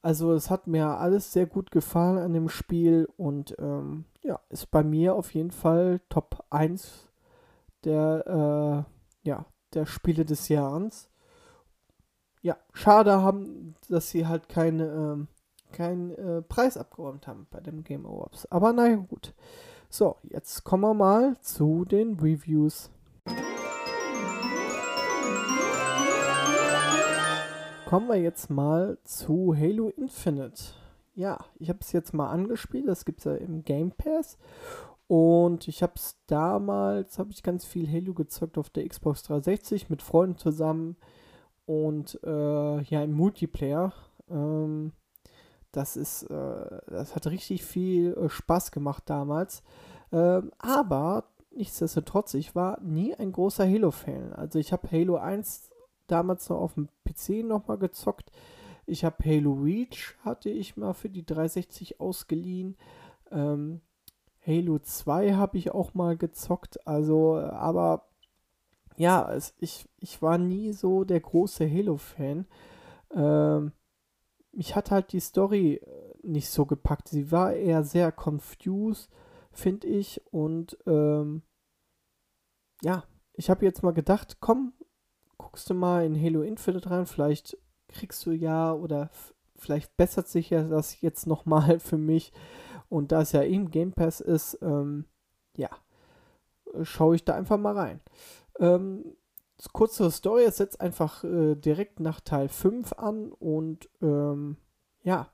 Also 0.00 0.32
es 0.32 0.50
hat 0.50 0.66
mir 0.66 0.98
alles 0.98 1.32
sehr 1.32 1.46
gut 1.46 1.70
gefallen 1.70 2.18
an 2.18 2.32
dem 2.32 2.48
Spiel 2.48 3.08
und 3.16 3.54
ähm, 3.60 4.04
ja, 4.22 4.40
ist 4.48 4.70
bei 4.70 4.82
mir 4.82 5.14
auf 5.14 5.32
jeden 5.32 5.52
Fall 5.52 6.00
Top 6.08 6.44
1 6.50 7.08
der, 7.84 8.86
äh, 9.24 9.28
ja, 9.28 9.46
der 9.74 9.86
Spiele 9.86 10.24
des 10.24 10.48
Jahres. 10.48 11.08
Ja, 12.42 12.56
schade 12.72 13.22
haben, 13.22 13.76
dass 13.88 14.10
sie 14.10 14.26
halt 14.26 14.48
keine, 14.48 14.86
ähm, 14.86 15.28
keinen 15.72 16.10
äh, 16.10 16.42
Preis 16.42 16.76
abgeräumt 16.76 17.28
haben 17.28 17.46
bei 17.50 17.60
dem 17.60 17.84
Game 17.84 18.04
Awards. 18.04 18.50
Aber 18.50 18.72
naja, 18.72 18.96
gut. 18.96 19.34
So, 19.94 20.16
jetzt 20.22 20.64
kommen 20.64 20.84
wir 20.84 20.94
mal 20.94 21.36
zu 21.42 21.84
den 21.84 22.18
Reviews. 22.18 22.90
Kommen 27.84 28.08
wir 28.08 28.16
jetzt 28.16 28.48
mal 28.48 28.96
zu 29.04 29.54
Halo 29.54 29.90
Infinite. 29.90 30.62
Ja, 31.14 31.44
ich 31.58 31.68
habe 31.68 31.80
es 31.82 31.92
jetzt 31.92 32.14
mal 32.14 32.30
angespielt, 32.30 32.88
das 32.88 33.04
gibt 33.04 33.18
es 33.18 33.26
ja 33.26 33.34
im 33.34 33.64
Game 33.64 33.92
Pass. 33.92 34.38
Und 35.08 35.68
ich 35.68 35.82
habe 35.82 35.92
es 35.96 36.16
damals, 36.26 37.18
habe 37.18 37.32
ich 37.32 37.42
ganz 37.42 37.66
viel 37.66 37.86
Halo 37.86 38.14
gezockt 38.14 38.56
auf 38.56 38.70
der 38.70 38.88
Xbox 38.88 39.24
360 39.24 39.90
mit 39.90 40.00
Freunden 40.00 40.38
zusammen 40.38 40.96
und 41.66 42.18
äh, 42.24 42.80
ja 42.80 43.02
im 43.02 43.12
Multiplayer. 43.12 43.92
Ähm, 44.30 44.92
das 45.72 45.96
ist, 45.96 46.24
äh, 46.24 46.80
das 46.86 47.14
hat 47.14 47.26
richtig 47.26 47.64
viel 47.64 48.14
äh, 48.14 48.28
Spaß 48.28 48.70
gemacht 48.70 49.04
damals. 49.06 49.62
Ähm, 50.12 50.52
aber 50.58 51.24
nichtsdestotrotz, 51.50 52.34
ich 52.34 52.54
war 52.54 52.80
nie 52.80 53.14
ein 53.14 53.32
großer 53.32 53.66
Halo-Fan. 53.66 54.32
Also 54.34 54.58
ich 54.58 54.72
habe 54.72 54.90
Halo 54.90 55.16
1 55.16 55.70
damals 56.06 56.48
noch 56.48 56.58
auf 56.58 56.74
dem 56.74 56.88
PC 57.04 57.44
nochmal 57.44 57.78
gezockt. 57.78 58.30
Ich 58.86 59.04
habe 59.04 59.24
Halo 59.24 59.52
Reach, 59.54 60.14
hatte 60.24 60.50
ich 60.50 60.76
mal 60.76 60.92
für 60.92 61.08
die 61.08 61.24
360 61.24 62.00
ausgeliehen. 62.00 62.76
Ähm, 63.30 63.80
Halo 64.46 64.78
2 64.78 65.34
habe 65.34 65.56
ich 65.56 65.70
auch 65.70 65.94
mal 65.94 66.16
gezockt. 66.16 66.86
Also, 66.86 67.36
aber 67.36 68.06
ja, 68.96 69.32
es, 69.32 69.54
ich, 69.58 69.88
ich 69.98 70.20
war 70.20 70.36
nie 70.36 70.72
so 70.72 71.04
der 71.04 71.20
große 71.20 71.68
Halo-Fan. 71.68 72.46
Ähm, 73.14 73.72
mich 74.52 74.76
hat 74.76 74.90
halt 74.90 75.12
die 75.12 75.20
Story 75.20 75.74
äh, 75.74 76.14
nicht 76.22 76.50
so 76.50 76.66
gepackt. 76.66 77.08
Sie 77.08 77.30
war 77.30 77.52
eher 77.52 77.82
sehr 77.84 78.12
confused, 78.12 79.10
finde 79.50 79.86
ich. 79.88 80.20
Und 80.30 80.78
ähm, 80.86 81.42
ja, 82.82 83.04
ich 83.34 83.50
habe 83.50 83.64
jetzt 83.64 83.82
mal 83.82 83.92
gedacht, 83.92 84.38
komm, 84.40 84.72
guckst 85.38 85.68
du 85.70 85.74
mal 85.74 86.04
in 86.04 86.20
Halo 86.20 86.42
Infinite 86.42 86.90
rein. 86.90 87.06
Vielleicht 87.06 87.56
kriegst 87.88 88.24
du 88.26 88.32
ja 88.32 88.72
oder 88.72 89.10
vielleicht 89.56 89.96
bessert 89.96 90.28
sich 90.28 90.50
ja 90.50 90.62
das 90.64 91.00
jetzt 91.00 91.26
nochmal 91.26 91.78
für 91.80 91.98
mich. 91.98 92.32
Und 92.88 93.12
da 93.12 93.22
es 93.22 93.32
ja 93.32 93.42
eben 93.42 93.70
Game 93.70 93.92
Pass 93.92 94.20
ist, 94.20 94.58
ähm, 94.60 95.06
ja, 95.56 95.70
schaue 96.82 97.14
ich 97.16 97.24
da 97.24 97.34
einfach 97.34 97.58
mal 97.58 97.76
rein. 97.76 98.00
Ähm, 98.58 99.16
kurze 99.72 100.10
Story, 100.10 100.44
es 100.44 100.56
setzt 100.56 100.80
einfach 100.80 101.24
äh, 101.24 101.54
direkt 101.54 102.00
nach 102.00 102.20
Teil 102.20 102.48
5 102.48 102.92
an 102.94 103.32
und 103.32 103.88
ähm, 104.00 104.56
ja, 105.02 105.28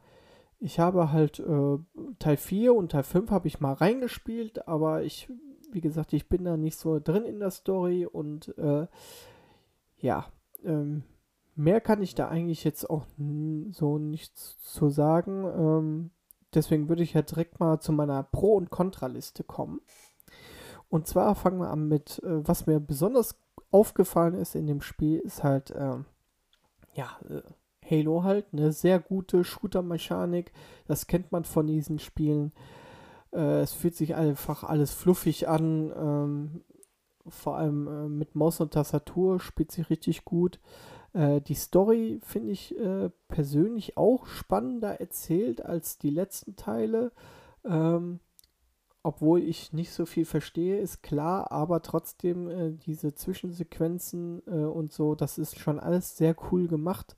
ich 0.61 0.81
habe 0.81 1.12
halt 1.12 1.38
äh, 1.38 1.79
Teil 2.19 2.37
4 2.37 2.75
und 2.75 2.93
Teil 2.93 3.05
5 3.05 3.31
habe 3.31 3.49
ich 3.49 3.61
mal 3.61 3.75
reingespielt, 3.75 4.67
aber 4.67 5.03
ich, 5.03 5.33
wie 5.71 5.81
gesagt, 5.81 6.12
ich 6.12 6.29
bin 6.29 6.45
da 6.45 6.57
nicht 6.57 6.79
so 6.79 6.99
drin 6.99 7.25
in 7.25 7.38
der 7.38 7.51
Story 7.51 8.07
und 8.07 8.57
äh, 8.59 8.87
ja, 9.99 10.27
ähm, 10.64 11.05
mehr 11.55 11.81
kann 11.81 12.03
ich 12.03 12.14
da 12.14 12.29
eigentlich 12.29 12.64
jetzt 12.64 12.88
auch 12.88 13.05
so 13.71 13.99
nichts 13.99 14.59
zu 14.61 14.91
sagen. 14.91 15.45
Ähm, 15.45 16.11
deswegen 16.55 16.88
würde 16.88 17.03
ich 17.03 17.14
ja 17.14 17.23
direkt 17.23 17.61
mal 17.61 17.81
zu 17.81 17.93
meiner 17.93 18.23
Pro- 18.23 18.57
und 18.57 18.71
Kontraliste 18.71 19.45
kommen. 19.45 19.81
Und 20.88 21.07
zwar 21.07 21.35
fangen 21.35 21.61
wir 21.61 21.71
an 21.71 21.88
mit, 21.88 22.23
äh, 22.23 22.47
was 22.47 22.67
mir 22.67 22.81
besonders 22.81 23.38
aufgefallen 23.70 24.35
ist 24.35 24.54
in 24.54 24.66
dem 24.66 24.81
Spiel, 24.81 25.18
ist 25.18 25.44
halt, 25.44 25.70
äh, 25.70 25.96
ja, 26.94 27.18
äh, 27.28 27.42
Halo 27.90 28.22
halt, 28.22 28.46
eine 28.52 28.72
sehr 28.72 28.98
gute 28.98 29.44
Shooter-Mechanik. 29.44 30.52
Das 30.87 31.07
kennt 31.07 31.33
man 31.33 31.44
von 31.44 31.66
diesen 31.66 31.98
Spielen. 31.98 32.52
Äh, 33.33 33.61
es 33.61 33.72
fühlt 33.72 33.96
sich 33.96 34.14
einfach 34.14 34.64
alles 34.64 34.92
fluffig 34.92 35.48
an. 35.48 35.92
Ähm, 35.96 36.64
vor 37.26 37.57
allem 37.57 37.88
äh, 37.88 38.09
mit 38.09 38.35
Maus 38.35 38.61
und 38.61 38.72
Tastatur 38.72 39.40
spielt 39.40 39.72
sich 39.72 39.90
richtig 39.90 40.24
gut. 40.24 40.61
Äh, 41.12 41.40
die 41.40 41.54
Story 41.54 42.20
finde 42.22 42.52
ich 42.52 42.78
äh, 42.78 43.11
persönlich 43.28 43.96
auch 43.96 44.26
spannender 44.26 45.00
erzählt 45.00 45.64
als 45.64 45.98
die 45.98 46.11
letzten 46.11 46.57
Teile. 46.57 47.12
Ähm, 47.64 48.20
obwohl 49.09 49.42
ich 49.42 49.73
nicht 49.73 49.90
so 49.90 50.05
viel 50.05 50.27
verstehe, 50.27 50.79
ist 50.79 51.03
klar, 51.03 51.51
aber 51.51 51.81
trotzdem 51.81 52.51
äh, 52.51 52.73
diese 52.73 53.14
Zwischensequenzen 53.14 54.42
äh, 54.47 54.66
und 54.66 54.92
so, 54.92 55.14
das 55.14 55.38
ist 55.38 55.59
schon 55.59 55.81
alles 55.81 56.18
sehr 56.18 56.37
cool 56.53 56.68
gemacht. 56.68 57.16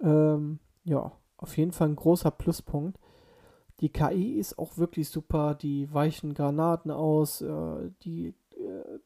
Ähm, 0.00 0.58
ja, 0.84 1.12
auf 1.36 1.58
jeden 1.58 1.72
Fall 1.72 1.90
ein 1.90 1.96
großer 1.96 2.30
Pluspunkt. 2.30 2.98
Die 3.80 3.90
KI 3.90 4.38
ist 4.38 4.58
auch 4.58 4.78
wirklich 4.78 5.10
super, 5.10 5.54
die 5.54 5.92
weichen 5.92 6.32
Granaten 6.32 6.90
aus, 6.90 7.42
äh, 7.42 7.90
die 8.04 8.28
äh, 8.52 8.98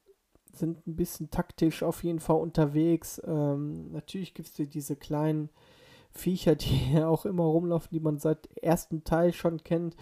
sind 0.53 0.87
ein 0.87 0.95
bisschen 0.95 1.31
taktisch 1.31 1.83
auf 1.83 2.05
jeden 2.05 2.21
Fall 2.21 2.37
unterwegs. 2.37 3.21
Ähm, 3.27 3.91
natürlich 3.91 4.33
gibt 4.33 4.47
es 4.47 4.69
diese 4.69 4.95
kleinen 4.95 5.51
Viecher, 6.13 6.55
die 6.55 7.03
auch 7.03 7.27
immer 7.27 7.47
rumlaufen, 7.47 7.91
die 7.91 7.99
man 7.99 8.21
seit 8.21 8.47
ersten 8.59 9.03
Teil 9.03 9.33
schon 9.33 9.65
kennt 9.65 9.97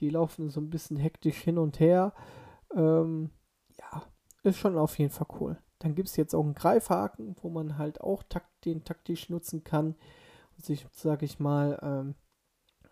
die 0.00 0.10
laufen 0.10 0.48
so 0.48 0.60
ein 0.60 0.70
bisschen 0.70 0.96
hektisch 0.96 1.38
hin 1.38 1.58
und 1.58 1.80
her. 1.80 2.12
Ähm, 2.74 3.30
ja, 3.78 4.02
ist 4.42 4.58
schon 4.58 4.78
auf 4.78 4.98
jeden 4.98 5.12
Fall 5.12 5.28
cool. 5.40 5.58
Dann 5.78 5.94
gibt 5.94 6.08
es 6.08 6.16
jetzt 6.16 6.34
auch 6.34 6.42
einen 6.42 6.54
Greifhaken, 6.54 7.36
wo 7.42 7.50
man 7.50 7.78
halt 7.78 8.00
auch 8.00 8.22
takt 8.24 8.64
den 8.64 8.84
taktisch 8.84 9.30
nutzen 9.30 9.64
kann 9.64 9.94
und 10.56 10.64
sich, 10.64 10.86
sage 10.92 11.24
ich 11.24 11.38
mal, 11.38 11.78
ähm, 11.82 12.14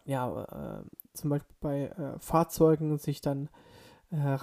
ja, 0.04 0.80
äh, 0.80 0.84
zum 1.14 1.30
Beispiel 1.30 1.56
bei 1.60 1.86
äh, 1.88 2.18
Fahrzeugen 2.20 2.96
sich 2.98 3.20
dann 3.20 3.48
äh, 4.10 4.38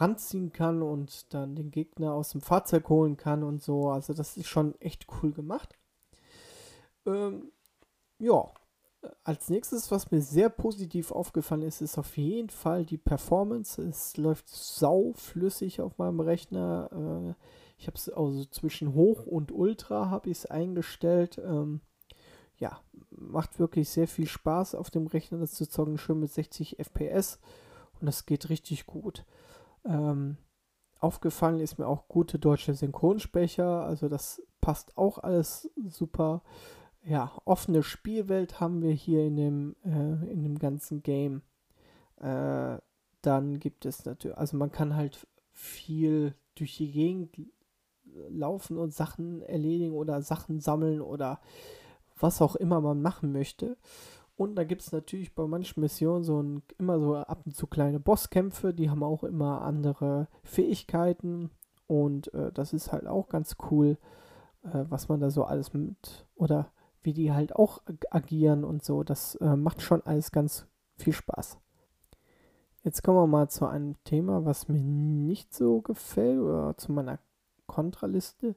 kann 0.52 0.82
und 0.82 1.34
dann 1.34 1.56
den 1.56 1.72
Gegner 1.72 2.14
aus 2.14 2.32
dem 2.32 2.42
Fahrzeug 2.42 2.90
holen 2.90 3.18
kann 3.18 3.44
und 3.44 3.62
so. 3.62 3.90
Also 3.90 4.14
das 4.14 4.36
ist 4.38 4.48
schon 4.48 4.80
echt 4.82 5.08
cool 5.22 5.32
gemacht. 5.32 5.78
Ähm, 7.06 7.52
ja, 8.20 8.52
als 9.24 9.50
nächstes, 9.50 9.92
was 9.92 10.12
mir 10.12 10.22
sehr 10.22 10.50
positiv 10.50 11.12
aufgefallen 11.12 11.62
ist, 11.62 11.82
ist 11.82 11.98
auf 11.98 12.18
jeden 12.18 12.50
Fall 12.50 12.86
die 12.86 12.98
Performance. 12.98 13.82
Es 13.82 14.18
läuft 14.18 14.50
sauflüssig 14.50 15.82
auf 15.82 15.98
meinem 15.98 16.20
Rechner. 16.20 16.90
Äh, 16.92 17.34
ich 17.78 17.88
habe 17.88 17.98
es 17.98 18.10
also 18.10 18.46
zwischen 18.46 18.94
Hoch 18.94 19.26
und 19.26 19.52
Ultra 19.52 20.10
habe 20.10 20.30
ich 20.30 20.40
es 20.40 20.46
eingestellt. 20.46 21.42
Ähm, 21.44 21.82
ja, 22.58 22.80
macht 23.10 23.60
wirklich 23.60 23.90
sehr 23.90 24.08
viel 24.08 24.28
Spaß 24.28 24.76
auf 24.76 24.90
dem 24.90 25.08
Rechner 25.08 25.40
das 25.40 25.54
zu 25.54 25.68
zocken, 25.68 25.98
schön 25.98 26.20
mit 26.20 26.32
60 26.32 26.80
FPS 26.80 27.40
und 28.00 28.06
das 28.06 28.26
geht 28.26 28.50
richtig 28.50 28.86
gut. 28.86 29.26
Ähm, 29.86 30.38
aufgefallen 31.00 31.60
ist 31.60 31.78
mir 31.78 31.88
auch 31.88 32.08
gute 32.08 32.40
deutsche 32.40 32.74
Synchronsprecher, 32.74 33.84
also 33.84 34.08
das 34.08 34.42
passt 34.62 34.98
auch 34.98 35.18
alles 35.18 35.70
super 35.76 36.42
ja, 37.06 37.32
offene 37.46 37.84
Spielwelt 37.84 38.60
haben 38.60 38.82
wir 38.82 38.92
hier 38.92 39.26
in 39.26 39.36
dem, 39.36 39.76
äh, 39.84 40.32
in 40.32 40.44
dem 40.44 40.58
ganzen 40.58 41.04
Game. 41.04 41.42
Äh, 42.18 42.78
dann 43.22 43.60
gibt 43.60 43.86
es 43.86 44.06
natürlich, 44.06 44.38
also 44.38 44.58
man 44.58 44.72
kann 44.72 44.96
halt 44.96 45.28
viel 45.52 46.36
durch 46.56 46.78
die 46.78 46.92
Gegend 46.92 47.38
laufen 48.30 48.78
und 48.78 48.94
Sachen 48.94 49.42
erledigen 49.42 49.96
oder 49.96 50.22
Sachen 50.22 50.60
sammeln 50.60 51.02
oder 51.02 51.40
was 52.20 52.42
auch 52.42 52.56
immer 52.56 52.82
man 52.82 53.02
machen 53.02 53.32
möchte. 53.32 53.78
Und 54.36 54.56
da 54.56 54.64
gibt 54.64 54.82
es 54.82 54.92
natürlich 54.92 55.36
bei 55.36 55.46
manchen 55.46 55.82
Missionen 55.82 56.24
so 56.24 56.42
ein, 56.42 56.64
immer 56.80 57.00
so 57.00 57.16
ab 57.16 57.44
und 57.46 57.56
zu 57.56 57.68
kleine 57.68 58.00
Bosskämpfe, 58.00 58.74
die 58.74 58.90
haben 58.90 59.04
auch 59.04 59.24
immer 59.24 59.62
andere 59.62 60.28
Fähigkeiten 60.44 61.52
und 61.86 62.34
äh, 62.34 62.52
das 62.52 62.74
ist 62.74 62.92
halt 62.92 63.06
auch 63.08 63.30
ganz 63.30 63.58
cool, 63.70 63.98
äh, 64.64 64.86
was 64.90 65.08
man 65.08 65.20
da 65.20 65.30
so 65.30 65.44
alles 65.44 65.74
mit 65.74 66.26
oder 66.36 66.72
wie 67.04 67.14
die 67.14 67.32
halt 67.32 67.56
auch 67.56 67.82
agieren 68.10 68.64
und 68.64 68.84
so. 68.84 69.04
Das 69.04 69.36
äh, 69.36 69.56
macht 69.56 69.82
schon 69.82 70.02
alles 70.06 70.32
ganz 70.32 70.68
viel 70.98 71.14
Spaß. 71.14 71.58
Jetzt 72.84 73.02
kommen 73.02 73.18
wir 73.18 73.28
mal 73.28 73.50
zu 73.50 73.66
einem 73.66 73.96
Thema, 74.04 74.44
was 74.46 74.68
mir 74.68 74.82
nicht 74.82 75.54
so 75.54 75.82
gefällt 75.82 76.40
oder 76.40 76.76
zu 76.78 76.92
meiner 76.92 77.20
Kontraliste. 77.66 78.56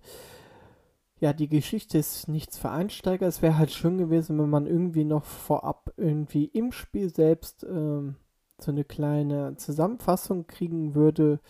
Ja, 1.19 1.33
die 1.33 1.49
Geschichte 1.49 1.99
ist 1.99 2.29
nichts 2.29 2.59
für 2.59 2.71
Einsteiger. 2.71 3.27
Es 3.27 3.41
wäre 3.41 3.57
halt 3.57 3.71
schön 3.71 3.99
gewesen, 3.99 4.39
wenn 4.39 4.51
man 4.51 4.67
irgendwie 4.67 5.05
noch 5.05 5.25
vorab 5.25 5.93
irgendwie 5.97 6.47
im 6.47 6.73
Spiel 6.73 7.15
selbst 7.15 7.65
ähm, 7.65 8.17
so 8.61 8.71
eine 8.71 8.85
kleine 8.85 9.57
Zusammenfassung 9.57 10.47
kriegen 10.47 10.95
würde. 10.95 11.41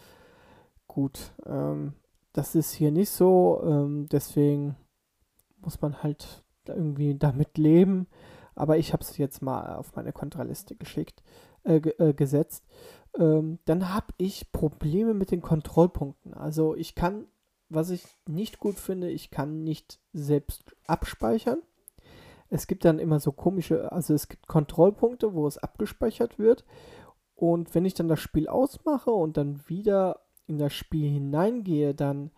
Gut, 0.86 1.32
ähm, 1.46 1.94
das 2.32 2.54
ist 2.54 2.72
hier 2.72 2.92
nicht 2.92 3.10
so. 3.10 3.60
Ähm, 3.64 4.06
deswegen 4.10 4.76
muss 5.62 5.80
man 5.80 6.02
halt 6.02 6.44
irgendwie 6.74 7.14
damit 7.14 7.58
leben. 7.58 8.06
Aber 8.54 8.78
ich 8.78 8.92
habe 8.92 9.02
es 9.02 9.16
jetzt 9.18 9.42
mal 9.42 9.76
auf 9.76 9.94
meine 9.94 10.12
Kontraliste 10.12 10.74
geschickt, 10.74 11.22
äh, 11.64 11.76
äh, 11.76 12.14
gesetzt. 12.14 12.64
Ähm, 13.18 13.58
dann 13.64 13.92
habe 13.92 14.06
ich 14.16 14.50
Probleme 14.52 15.14
mit 15.14 15.30
den 15.30 15.42
Kontrollpunkten. 15.42 16.34
Also 16.34 16.74
ich 16.74 16.94
kann, 16.94 17.26
was 17.68 17.90
ich 17.90 18.04
nicht 18.26 18.58
gut 18.58 18.76
finde, 18.76 19.10
ich 19.10 19.30
kann 19.30 19.62
nicht 19.62 20.00
selbst 20.12 20.74
abspeichern. 20.86 21.62
Es 22.48 22.66
gibt 22.66 22.84
dann 22.84 22.98
immer 22.98 23.20
so 23.20 23.32
komische, 23.32 23.90
also 23.92 24.14
es 24.14 24.28
gibt 24.28 24.46
Kontrollpunkte, 24.46 25.34
wo 25.34 25.46
es 25.46 25.58
abgespeichert 25.58 26.38
wird. 26.38 26.64
Und 27.34 27.74
wenn 27.74 27.84
ich 27.84 27.94
dann 27.94 28.08
das 28.08 28.20
Spiel 28.20 28.48
ausmache 28.48 29.10
und 29.10 29.36
dann 29.36 29.60
wieder 29.68 30.20
in 30.46 30.58
das 30.58 30.72
Spiel 30.72 31.10
hineingehe, 31.10 31.94
dann 31.94 32.30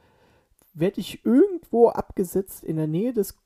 werde 0.73 1.01
ich 1.01 1.25
irgendwo 1.25 1.89
abgesetzt 1.89 2.65
in 2.65 2.77
der 2.77 2.87
Nähe 2.87 3.13
des 3.13 3.39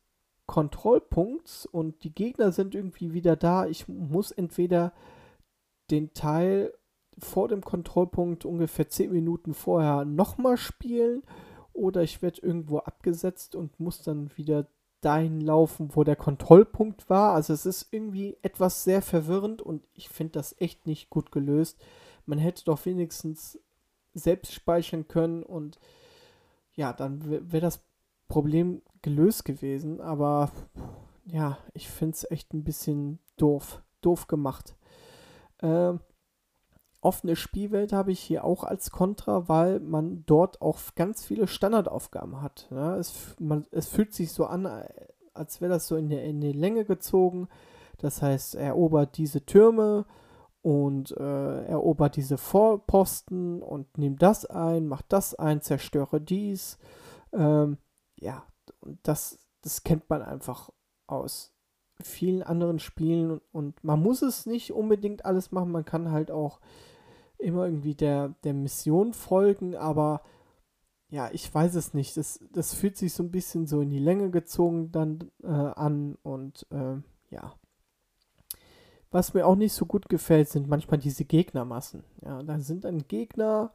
Kontrollpunkts 0.47 1.67
und 1.67 2.05
die 2.05 2.15
Gegner 2.15 2.53
sind 2.53 2.75
irgendwie 2.75 3.13
wieder 3.13 3.37
da. 3.37 3.67
Ich 3.67 3.89
muss 3.89 4.31
entweder 4.31 4.93
den 5.91 6.13
Teil 6.15 6.73
vor 7.19 7.49
dem 7.49 7.63
Kontrollpunkt 7.63 8.45
ungefähr 8.45 8.89
10 8.89 9.13
Minuten 9.13 9.55
vorher 9.55 10.05
nochmal 10.05 10.57
spielen 10.57 11.23
oder 11.73 12.03
ich 12.03 12.23
werde 12.23 12.41
irgendwo 12.43 12.79
abgesetzt 12.79 13.55
und 13.55 13.79
muss 13.81 14.03
dann 14.03 14.31
wieder 14.37 14.67
dahin 15.01 15.41
laufen, 15.41 15.91
wo 15.95 16.05
der 16.05 16.17
Kontrollpunkt 16.17 17.11
war. 17.11 17.35
Also 17.35 17.53
es 17.53 17.67
ist 17.67 17.89
irgendwie 17.91 18.37
etwas 18.43 18.85
sehr 18.85 19.03
verwirrend 19.03 19.61
und 19.61 19.87
ich 19.95 20.09
finde 20.09 20.33
das 20.33 20.55
echt 20.61 20.87
nicht 20.87 21.11
gut 21.11 21.33
gelöst. 21.33 21.83
Man 22.25 22.39
hätte 22.39 22.65
doch 22.65 22.85
wenigstens 22.87 23.59
selbst 24.15 24.53
speichern 24.53 25.09
können 25.09 25.43
und 25.43 25.79
ja, 26.75 26.93
dann 26.93 27.29
wäre 27.29 27.61
das 27.61 27.83
Problem 28.33 28.81
gelöst 29.03 29.45
gewesen. 29.45 30.01
Aber 30.01 30.51
ja, 31.27 31.59
ich 31.75 31.91
finde 31.91 32.15
es 32.15 32.31
echt 32.31 32.55
ein 32.55 32.65
bisschen 32.65 33.19
doof, 33.37 33.83
doof 34.01 34.27
gemacht. 34.27 34.75
Ähm, 35.61 36.01
offene 37.03 37.37
Spielwelt 37.37 37.93
habe 37.93 38.11
ich 38.11 38.21
hier 38.21 38.45
auch 38.45 38.65
als 38.65 38.91
Kontra, 38.91 39.51
weil 39.51 39.81
man 39.81 40.25
dort 40.25 40.63
auch 40.63 40.79
ganz 40.95 41.23
viele 41.23 41.47
Standardaufgaben 41.47 42.41
hat. 42.41 42.69
Ja, 42.71 42.97
es, 42.97 43.37
man, 43.39 43.67
es 43.71 43.89
fühlt 43.89 44.15
sich 44.15 44.33
so 44.33 44.47
an, 44.47 44.67
als 45.35 45.61
wäre 45.61 45.75
das 45.75 45.87
so 45.87 45.97
in, 45.97 46.09
der, 46.09 46.25
in 46.25 46.41
die 46.41 46.53
Länge 46.53 46.87
gezogen. 46.87 47.49
Das 47.99 48.23
heißt, 48.23 48.55
erobert 48.55 49.19
diese 49.19 49.45
Türme 49.45 50.07
und 50.63 51.15
äh, 51.19 51.65
erobert 51.67 52.17
diese 52.17 52.39
Vorposten 52.39 53.63
und 53.63 53.99
nimmt 53.99 54.23
das 54.23 54.47
ein, 54.47 54.87
macht 54.87 55.05
das 55.11 55.35
ein, 55.35 55.61
zerstöre 55.61 56.19
dies. 56.19 56.79
Ähm, 57.35 57.77
ja, 58.23 58.47
und 58.81 58.99
das, 59.03 59.39
das 59.63 59.83
kennt 59.83 60.09
man 60.09 60.23
einfach 60.23 60.71
aus 61.07 61.55
vielen 62.01 62.43
anderen 62.43 62.79
Spielen 62.79 63.31
und, 63.31 63.43
und 63.53 63.85
man 63.85 64.03
muss 64.03 64.23
es 64.23 64.47
nicht 64.47 64.73
unbedingt 64.73 65.25
alles 65.25 65.53
machen, 65.53 65.73
man 65.73 65.85
kann 65.85 66.11
halt 66.11 66.31
auch 66.31 66.61
immer 67.39 67.67
irgendwie 67.67 67.95
der, 67.95 68.35
der 68.45 68.55
Mission 68.55 69.13
folgen, 69.13 69.77
aber 69.77 70.23
ja, 71.13 71.29
ich 71.31 71.53
weiß 71.53 71.75
es 71.75 71.93
nicht. 71.93 72.17
Das, 72.17 72.41
das 72.53 72.73
fühlt 72.73 72.97
sich 72.97 73.13
so 73.13 73.23
ein 73.23 73.31
bisschen 73.31 73.67
so 73.67 73.83
in 73.83 73.91
die 73.91 73.99
Länge 73.99 74.31
gezogen 74.31 74.91
dann 74.93 75.31
äh, 75.43 75.49
an 75.49 76.17
und 76.23 76.67
äh, 76.71 76.97
ja. 77.31 77.55
Was 79.11 79.35
mir 79.35 79.47
auch 79.47 79.57
nicht 79.57 79.75
so 79.75 79.85
gut 79.85 80.09
gefällt, 80.09 80.49
sind 80.49 80.69
manchmal 80.69 80.99
diese 80.99 81.27
Gegnermassen. 81.27 82.03
Ja, 82.25 82.43
da 82.43 82.59
sind 82.61 82.87
ein 82.87 83.07
Gegner, 83.09 83.73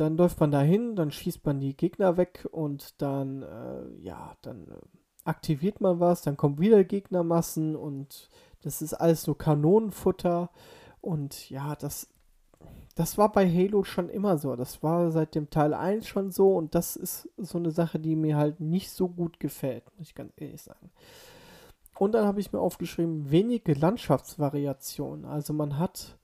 dann 0.00 0.16
läuft 0.16 0.40
man 0.40 0.50
dahin, 0.50 0.96
dann 0.96 1.10
schießt 1.10 1.44
man 1.44 1.60
die 1.60 1.76
Gegner 1.76 2.16
weg 2.16 2.48
und 2.50 3.00
dann, 3.02 3.42
äh, 3.42 4.02
ja, 4.02 4.36
dann 4.42 4.68
äh, 4.68 4.80
aktiviert 5.24 5.80
man 5.80 6.00
was, 6.00 6.22
dann 6.22 6.36
kommen 6.36 6.58
wieder 6.58 6.84
Gegnermassen 6.84 7.76
und 7.76 8.30
das 8.62 8.82
ist 8.82 8.94
alles 8.94 9.22
so 9.22 9.34
Kanonenfutter 9.34 10.50
und 11.00 11.50
ja, 11.50 11.76
das 11.76 12.08
das 12.94 13.16
war 13.16 13.32
bei 13.32 13.48
Halo 13.48 13.84
schon 13.84 14.10
immer 14.10 14.36
so. 14.36 14.56
Das 14.56 14.82
war 14.82 15.10
seit 15.10 15.34
dem 15.34 15.48
Teil 15.48 15.72
1 15.72 16.06
schon 16.06 16.30
so 16.30 16.54
und 16.54 16.74
das 16.74 16.96
ist 16.96 17.30
so 17.38 17.56
eine 17.56 17.70
Sache, 17.70 17.98
die 17.98 18.16
mir 18.16 18.36
halt 18.36 18.60
nicht 18.60 18.90
so 18.90 19.08
gut 19.08 19.40
gefällt, 19.40 19.84
muss 19.96 20.08
ich 20.08 20.14
ganz 20.14 20.32
ehrlich 20.36 20.60
sagen. 20.60 20.90
Und 21.98 22.12
dann 22.12 22.26
habe 22.26 22.40
ich 22.40 22.52
mir 22.52 22.60
aufgeschrieben, 22.60 23.30
wenige 23.30 23.74
Landschaftsvariationen. 23.74 25.24
Also 25.24 25.52
man 25.52 25.78
hat, 25.78 26.18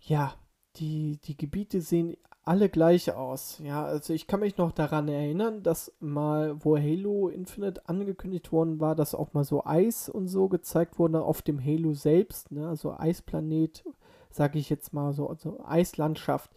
ja, 0.00 0.34
die, 0.76 1.18
die 1.24 1.36
Gebiete 1.36 1.80
sehen 1.80 2.16
alle 2.48 2.68
gleich 2.68 3.12
aus. 3.12 3.60
Ja, 3.62 3.84
also 3.84 4.12
ich 4.12 4.26
kann 4.26 4.40
mich 4.40 4.56
noch 4.56 4.72
daran 4.72 5.06
erinnern, 5.08 5.62
dass 5.62 5.92
mal, 6.00 6.56
wo 6.64 6.76
Halo 6.76 7.28
Infinite 7.28 7.88
angekündigt 7.88 8.50
worden 8.52 8.80
war, 8.80 8.96
dass 8.96 9.14
auch 9.14 9.34
mal 9.34 9.44
so 9.44 9.64
Eis 9.64 10.08
und 10.08 10.28
so 10.28 10.48
gezeigt 10.48 10.98
wurde 10.98 11.22
auf 11.22 11.42
dem 11.42 11.64
Halo 11.64 11.92
selbst, 11.92 12.50
ne? 12.50 12.68
Also 12.68 12.92
Eisplanet 12.98 13.84
sage 14.30 14.58
ich 14.58 14.70
jetzt 14.70 14.92
mal 14.92 15.12
so, 15.12 15.28
also 15.28 15.64
Eislandschaft, 15.64 16.50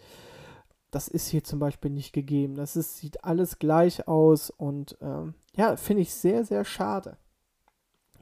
das 0.92 1.08
ist 1.08 1.28
hier 1.28 1.44
zum 1.44 1.60
Beispiel 1.60 1.92
nicht 1.92 2.14
gegeben. 2.14 2.56
Das 2.56 2.76
ist, 2.76 2.98
sieht 2.98 3.24
alles 3.24 3.60
gleich 3.60 4.08
aus 4.08 4.50
und 4.50 4.98
ähm, 5.02 5.34
ja, 5.56 5.76
finde 5.78 6.02
ich 6.04 6.14
sehr, 6.14 6.44
sehr 6.46 6.66
schade. 6.66 7.18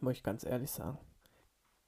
Muss 0.01 0.13
ich 0.13 0.23
ganz 0.23 0.45
ehrlich 0.45 0.71
sagen. 0.71 0.97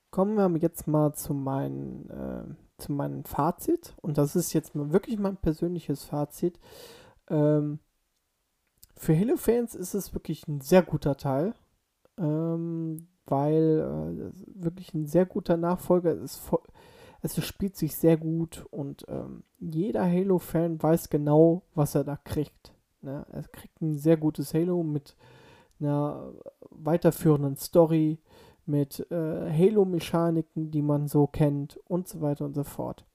Kommen 0.09 0.35
wir 0.35 0.59
jetzt 0.59 0.87
mal 0.87 1.13
zu 1.13 1.33
meinem, 1.33 2.09
äh, 2.09 2.55
zu 2.81 2.91
meinem 2.91 3.23
Fazit. 3.23 3.95
Und 4.01 4.17
das 4.17 4.35
ist 4.35 4.53
jetzt 4.53 4.71
wirklich 4.73 5.19
mein 5.19 5.37
persönliches 5.37 6.03
Fazit. 6.03 6.59
Ähm, 7.29 7.79
für 8.95 9.17
Halo-Fans 9.17 9.75
ist 9.75 9.93
es 9.93 10.13
wirklich 10.13 10.47
ein 10.47 10.61
sehr 10.61 10.83
guter 10.83 11.17
Teil. 11.17 11.53
Ähm, 12.17 13.07
weil 13.25 14.33
äh, 14.33 14.63
wirklich 14.63 14.93
ein 14.93 15.07
sehr 15.07 15.25
guter 15.25 15.57
Nachfolger 15.57 16.13
ist. 16.13 16.41
Es 17.21 17.43
spielt 17.45 17.75
sich 17.75 17.95
sehr 17.95 18.17
gut 18.17 18.65
und 18.71 19.05
ähm, 19.07 19.43
jeder 19.59 20.03
Halo-Fan 20.03 20.81
weiß 20.81 21.09
genau, 21.09 21.63
was 21.75 21.95
er 21.95 22.03
da 22.03 22.17
kriegt. 22.17 22.73
Ne? 23.01 23.25
Er 23.31 23.43
kriegt 23.43 23.81
ein 23.81 23.95
sehr 23.95 24.17
gutes 24.17 24.53
Halo 24.53 24.83
mit 24.83 25.15
einer 25.79 26.33
weiterführenden 26.71 27.55
Story, 27.57 28.19
mit 28.71 29.05
äh, 29.11 29.51
Halo-Mechaniken, 29.51 30.71
die 30.71 30.81
man 30.81 31.07
so 31.07 31.27
kennt 31.27 31.77
und 31.87 32.07
so 32.07 32.21
weiter 32.21 32.45
und 32.45 32.55
so 32.55 32.63
fort. 32.63 33.05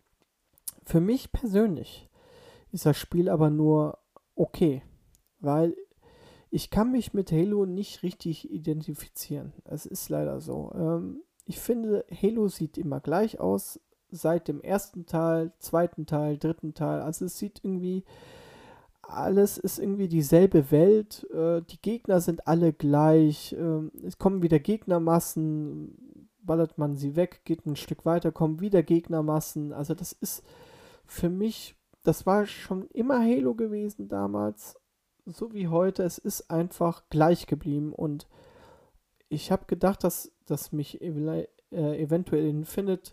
Für 0.85 1.01
mich 1.01 1.33
persönlich 1.33 2.09
ist 2.71 2.87
das 2.87 2.97
Spiel 2.97 3.29
aber 3.29 3.51
nur 3.51 3.99
okay, 4.37 4.83
weil 5.40 5.75
ich 6.51 6.71
kann 6.71 6.92
mich 6.92 7.12
mit 7.12 7.33
Halo 7.33 7.66
nicht 7.66 8.03
richtig 8.03 8.51
identifizieren. 8.51 9.53
Es 9.64 9.85
ist 9.85 10.09
leider 10.09 10.40
so. 10.40 10.73
Ähm, 10.75 11.23
ich 11.45 11.59
finde, 11.59 12.05
Halo 12.11 12.49
sieht 12.49 12.79
immer 12.79 13.01
gleich 13.01 13.40
aus 13.40 13.81
seit 14.11 14.49
dem 14.49 14.61
ersten 14.61 15.07
Teil, 15.07 15.53
zweiten 15.59 16.07
Teil, 16.07 16.38
dritten 16.38 16.75
Teil. 16.75 17.01
Also 17.01 17.25
es 17.25 17.38
sieht 17.38 17.61
irgendwie, 17.64 18.05
alles 19.09 19.59
ist 19.59 19.79
irgendwie 19.79 20.09
dieselbe 20.09 20.71
Welt. 20.71 21.27
Äh, 21.33 21.62
die 21.62 21.81
Gegner 21.81 22.21
sind 22.21 22.47
alle 22.47 22.73
gleich. 22.73 23.53
Äh, 23.53 23.90
es 24.05 24.19
kommen 24.19 24.42
wieder 24.42 24.59
Gegnermassen, 24.59 26.29
ballert 26.40 26.79
man 26.79 26.97
sie 26.97 27.16
weg, 27.16 27.42
geht 27.45 27.66
ein 27.66 27.77
Stück 27.77 28.05
weiter, 28.05 28.33
kommen 28.33 28.61
wieder 28.61 28.83
Gegnermassen. 28.83 29.73
Also 29.73 29.95
das 29.95 30.12
ist 30.12 30.45
für 31.05 31.31
mich, 31.31 31.77
das 32.03 32.27
war 32.27 32.47
schon 32.47 32.88
immer 32.88 33.21
Halo 33.21 33.55
gewesen 33.55 34.09
damals, 34.09 34.77
so 35.25 35.53
wie 35.53 35.69
heute. 35.69 36.03
Es 36.03 36.19
ist 36.19 36.51
einfach 36.51 37.09
gleich 37.11 37.47
geblieben 37.47 37.92
und 37.92 38.29
ich 39.29 39.51
habe 39.51 39.66
gedacht, 39.66 40.05
dass, 40.05 40.33
dass 40.47 40.73
mich 40.73 41.01
äh, 41.01 41.47
eventuell 41.73 42.47
Infinite 42.47 43.12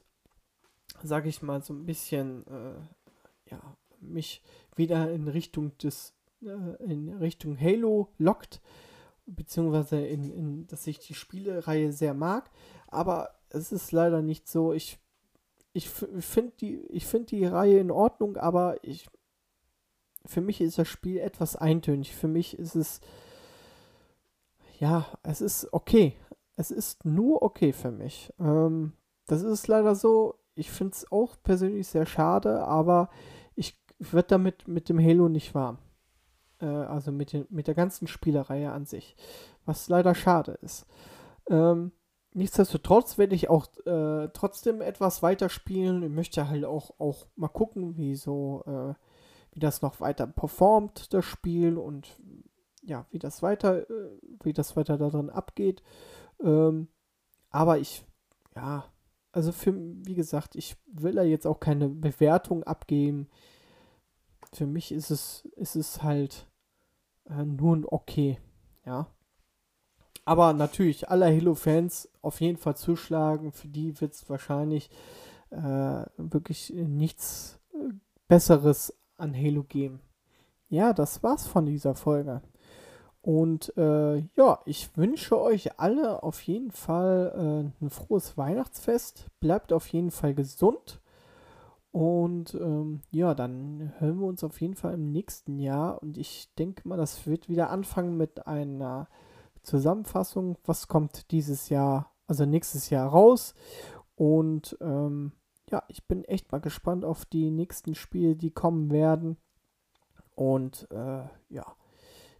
sage 1.01 1.29
ich 1.29 1.41
mal, 1.41 1.61
so 1.61 1.73
ein 1.73 1.85
bisschen, 1.85 2.45
äh, 2.47 3.51
ja, 3.51 3.61
mich 3.99 4.41
wieder 4.77 5.11
in 5.11 5.27
Richtung 5.27 5.77
des, 5.77 6.13
äh, 6.41 6.83
in 6.83 7.09
Richtung 7.09 7.59
Halo 7.59 8.09
lockt, 8.17 8.61
beziehungsweise 9.25 10.05
in, 10.05 10.31
in, 10.31 10.67
dass 10.67 10.87
ich 10.87 10.99
die 10.99 11.13
Spielereihe 11.13 11.91
sehr 11.91 12.13
mag, 12.13 12.49
aber 12.87 13.29
es 13.49 13.71
ist 13.71 13.91
leider 13.91 14.21
nicht 14.21 14.47
so. 14.47 14.73
Ich, 14.73 14.99
ich 15.73 15.89
finde 15.89 16.53
die, 16.59 16.77
ich 16.87 17.05
finde 17.05 17.27
die 17.27 17.45
Reihe 17.45 17.79
in 17.79 17.91
Ordnung, 17.91 18.37
aber 18.37 18.77
ich, 18.83 19.07
für 20.25 20.41
mich 20.41 20.61
ist 20.61 20.77
das 20.77 20.87
Spiel 20.87 21.19
etwas 21.19 21.55
eintönig. 21.55 22.15
Für 22.15 22.27
mich 22.27 22.57
ist 22.57 22.75
es, 22.75 23.01
ja, 24.79 25.05
es 25.23 25.41
ist 25.41 25.71
okay. 25.71 26.15
Es 26.55 26.69
ist 26.69 27.05
nur 27.05 27.41
okay 27.41 27.73
für 27.73 27.91
mich. 27.91 28.31
Ähm, 28.39 28.93
das 29.25 29.41
ist 29.41 29.67
leider 29.67 29.95
so 29.95 30.35
ich 30.55 30.71
finde 30.71 30.93
es 30.93 31.11
auch 31.11 31.35
persönlich 31.43 31.87
sehr 31.87 32.05
schade, 32.05 32.63
aber 32.65 33.09
werde 33.99 34.27
damit 34.29 34.67
mit 34.67 34.89
dem 34.89 34.99
Halo 34.99 35.29
nicht 35.29 35.53
warm. 35.55 35.77
Äh, 36.59 36.65
also 36.65 37.11
mit, 37.11 37.33
den, 37.33 37.45
mit 37.49 37.67
der 37.67 37.75
ganzen 37.75 38.07
Spielereihe 38.07 38.71
an 38.71 38.85
sich. 38.85 39.15
Was 39.65 39.89
leider 39.89 40.15
schade 40.15 40.57
ist. 40.61 40.85
Ähm, 41.49 41.91
nichtsdestotrotz 42.33 43.17
werde 43.17 43.35
ich 43.35 43.49
auch 43.49 43.67
äh, 43.85 44.29
trotzdem 44.33 44.81
etwas 44.81 45.23
weiterspielen. 45.23 46.03
Ich 46.03 46.09
möchte 46.09 46.49
halt 46.49 46.65
auch, 46.65 46.99
auch 46.99 47.27
mal 47.35 47.49
gucken, 47.49 47.97
wie 47.97 48.15
so, 48.15 48.63
äh, 48.65 48.93
wie 49.51 49.59
das 49.59 49.81
noch 49.81 49.99
weiter 49.99 50.27
performt, 50.27 51.13
das 51.13 51.25
Spiel 51.25 51.77
und 51.77 52.07
ja, 52.81 53.05
wie 53.11 53.19
das 53.19 53.41
weiter, 53.41 53.89
äh, 53.89 54.19
wie 54.43 54.53
das 54.53 54.75
weiter 54.75 54.97
darin 54.97 55.29
abgeht. 55.29 55.83
Ähm, 56.41 56.87
aber 57.49 57.77
ich, 57.77 58.03
ja, 58.55 58.85
also 59.31 59.51
für, 59.51 59.73
wie 59.75 60.15
gesagt, 60.15 60.55
ich 60.55 60.75
will 60.87 61.13
da 61.13 61.23
jetzt 61.23 61.47
auch 61.47 61.59
keine 61.59 61.89
Bewertung 61.89 62.63
abgeben. 62.63 63.29
Für 64.53 64.67
mich 64.67 64.91
ist 64.91 65.09
es, 65.09 65.45
ist 65.55 65.75
es 65.75 66.03
halt 66.03 66.47
äh, 67.29 67.43
nur 67.43 67.75
ein 67.75 67.85
Okay, 67.85 68.37
ja. 68.85 69.07
Aber 70.25 70.53
natürlich, 70.53 71.09
alle 71.09 71.25
Halo-Fans 71.25 72.09
auf 72.21 72.39
jeden 72.39 72.57
Fall 72.57 72.77
zuschlagen. 72.77 73.51
Für 73.51 73.67
die 73.67 73.99
wird 73.99 74.13
es 74.13 74.29
wahrscheinlich 74.29 74.89
äh, 75.49 76.05
wirklich 76.17 76.71
nichts 76.73 77.59
äh, 77.73 77.93
Besseres 78.27 78.97
an 79.17 79.35
Halo 79.35 79.63
geben. 79.63 79.99
Ja, 80.69 80.93
das 80.93 81.21
war's 81.23 81.45
von 81.45 81.65
dieser 81.65 81.95
Folge. 81.95 82.41
Und 83.21 83.75
äh, 83.77 84.17
ja, 84.35 84.59
ich 84.65 84.97
wünsche 84.97 85.39
euch 85.39 85.79
alle 85.79 86.23
auf 86.23 86.41
jeden 86.41 86.71
Fall 86.71 87.71
äh, 87.81 87.85
ein 87.85 87.89
frohes 87.89 88.37
Weihnachtsfest. 88.37 89.27
Bleibt 89.39 89.71
auf 89.71 89.87
jeden 89.87 90.11
Fall 90.11 90.33
gesund. 90.33 90.99
Und 91.93 92.55
ähm, 92.55 92.99
ja, 93.11 93.33
dann 93.33 93.93
hören 93.99 94.19
wir 94.19 94.27
uns 94.27 94.43
auf 94.43 94.59
jeden 94.59 94.75
Fall 94.75 94.95
im 94.95 95.05
nächsten 95.11 95.57
Jahr. 95.59 96.01
Und 96.01 96.17
ich 96.17 96.53
denke 96.55 96.85
mal, 96.85 96.97
das 96.97 97.25
wird 97.25 97.47
wieder 97.47 97.69
anfangen 97.69 98.17
mit 98.17 98.45
einer 98.45 99.07
Zusammenfassung. 99.61 100.57
Was 100.65 100.89
kommt 100.89 101.31
dieses 101.31 101.69
Jahr, 101.69 102.11
also 102.27 102.45
nächstes 102.45 102.89
Jahr 102.89 103.07
raus? 103.07 103.53
Und 104.15 104.77
ähm, 104.81 105.31
ja, 105.69 105.83
ich 105.87 106.05
bin 106.05 106.25
echt 106.25 106.51
mal 106.51 106.59
gespannt 106.59 107.05
auf 107.05 107.23
die 107.23 107.49
nächsten 107.51 107.95
Spiele, 107.95 108.35
die 108.35 108.51
kommen 108.51 108.91
werden. 108.91 109.37
Und 110.35 110.87
äh, 110.91 111.23
ja 111.49 111.75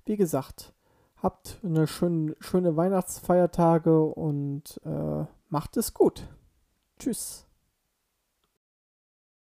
wie 0.05 0.17
gesagt, 0.17 0.73
habt 1.17 1.59
eine 1.63 1.87
schön, 1.87 2.35
schöne 2.39 2.75
Weihnachtsfeiertage 2.75 4.03
und 4.03 4.79
äh, 4.83 5.25
macht 5.49 5.77
es 5.77 5.93
gut. 5.93 6.27
Tschüss. 6.99 7.47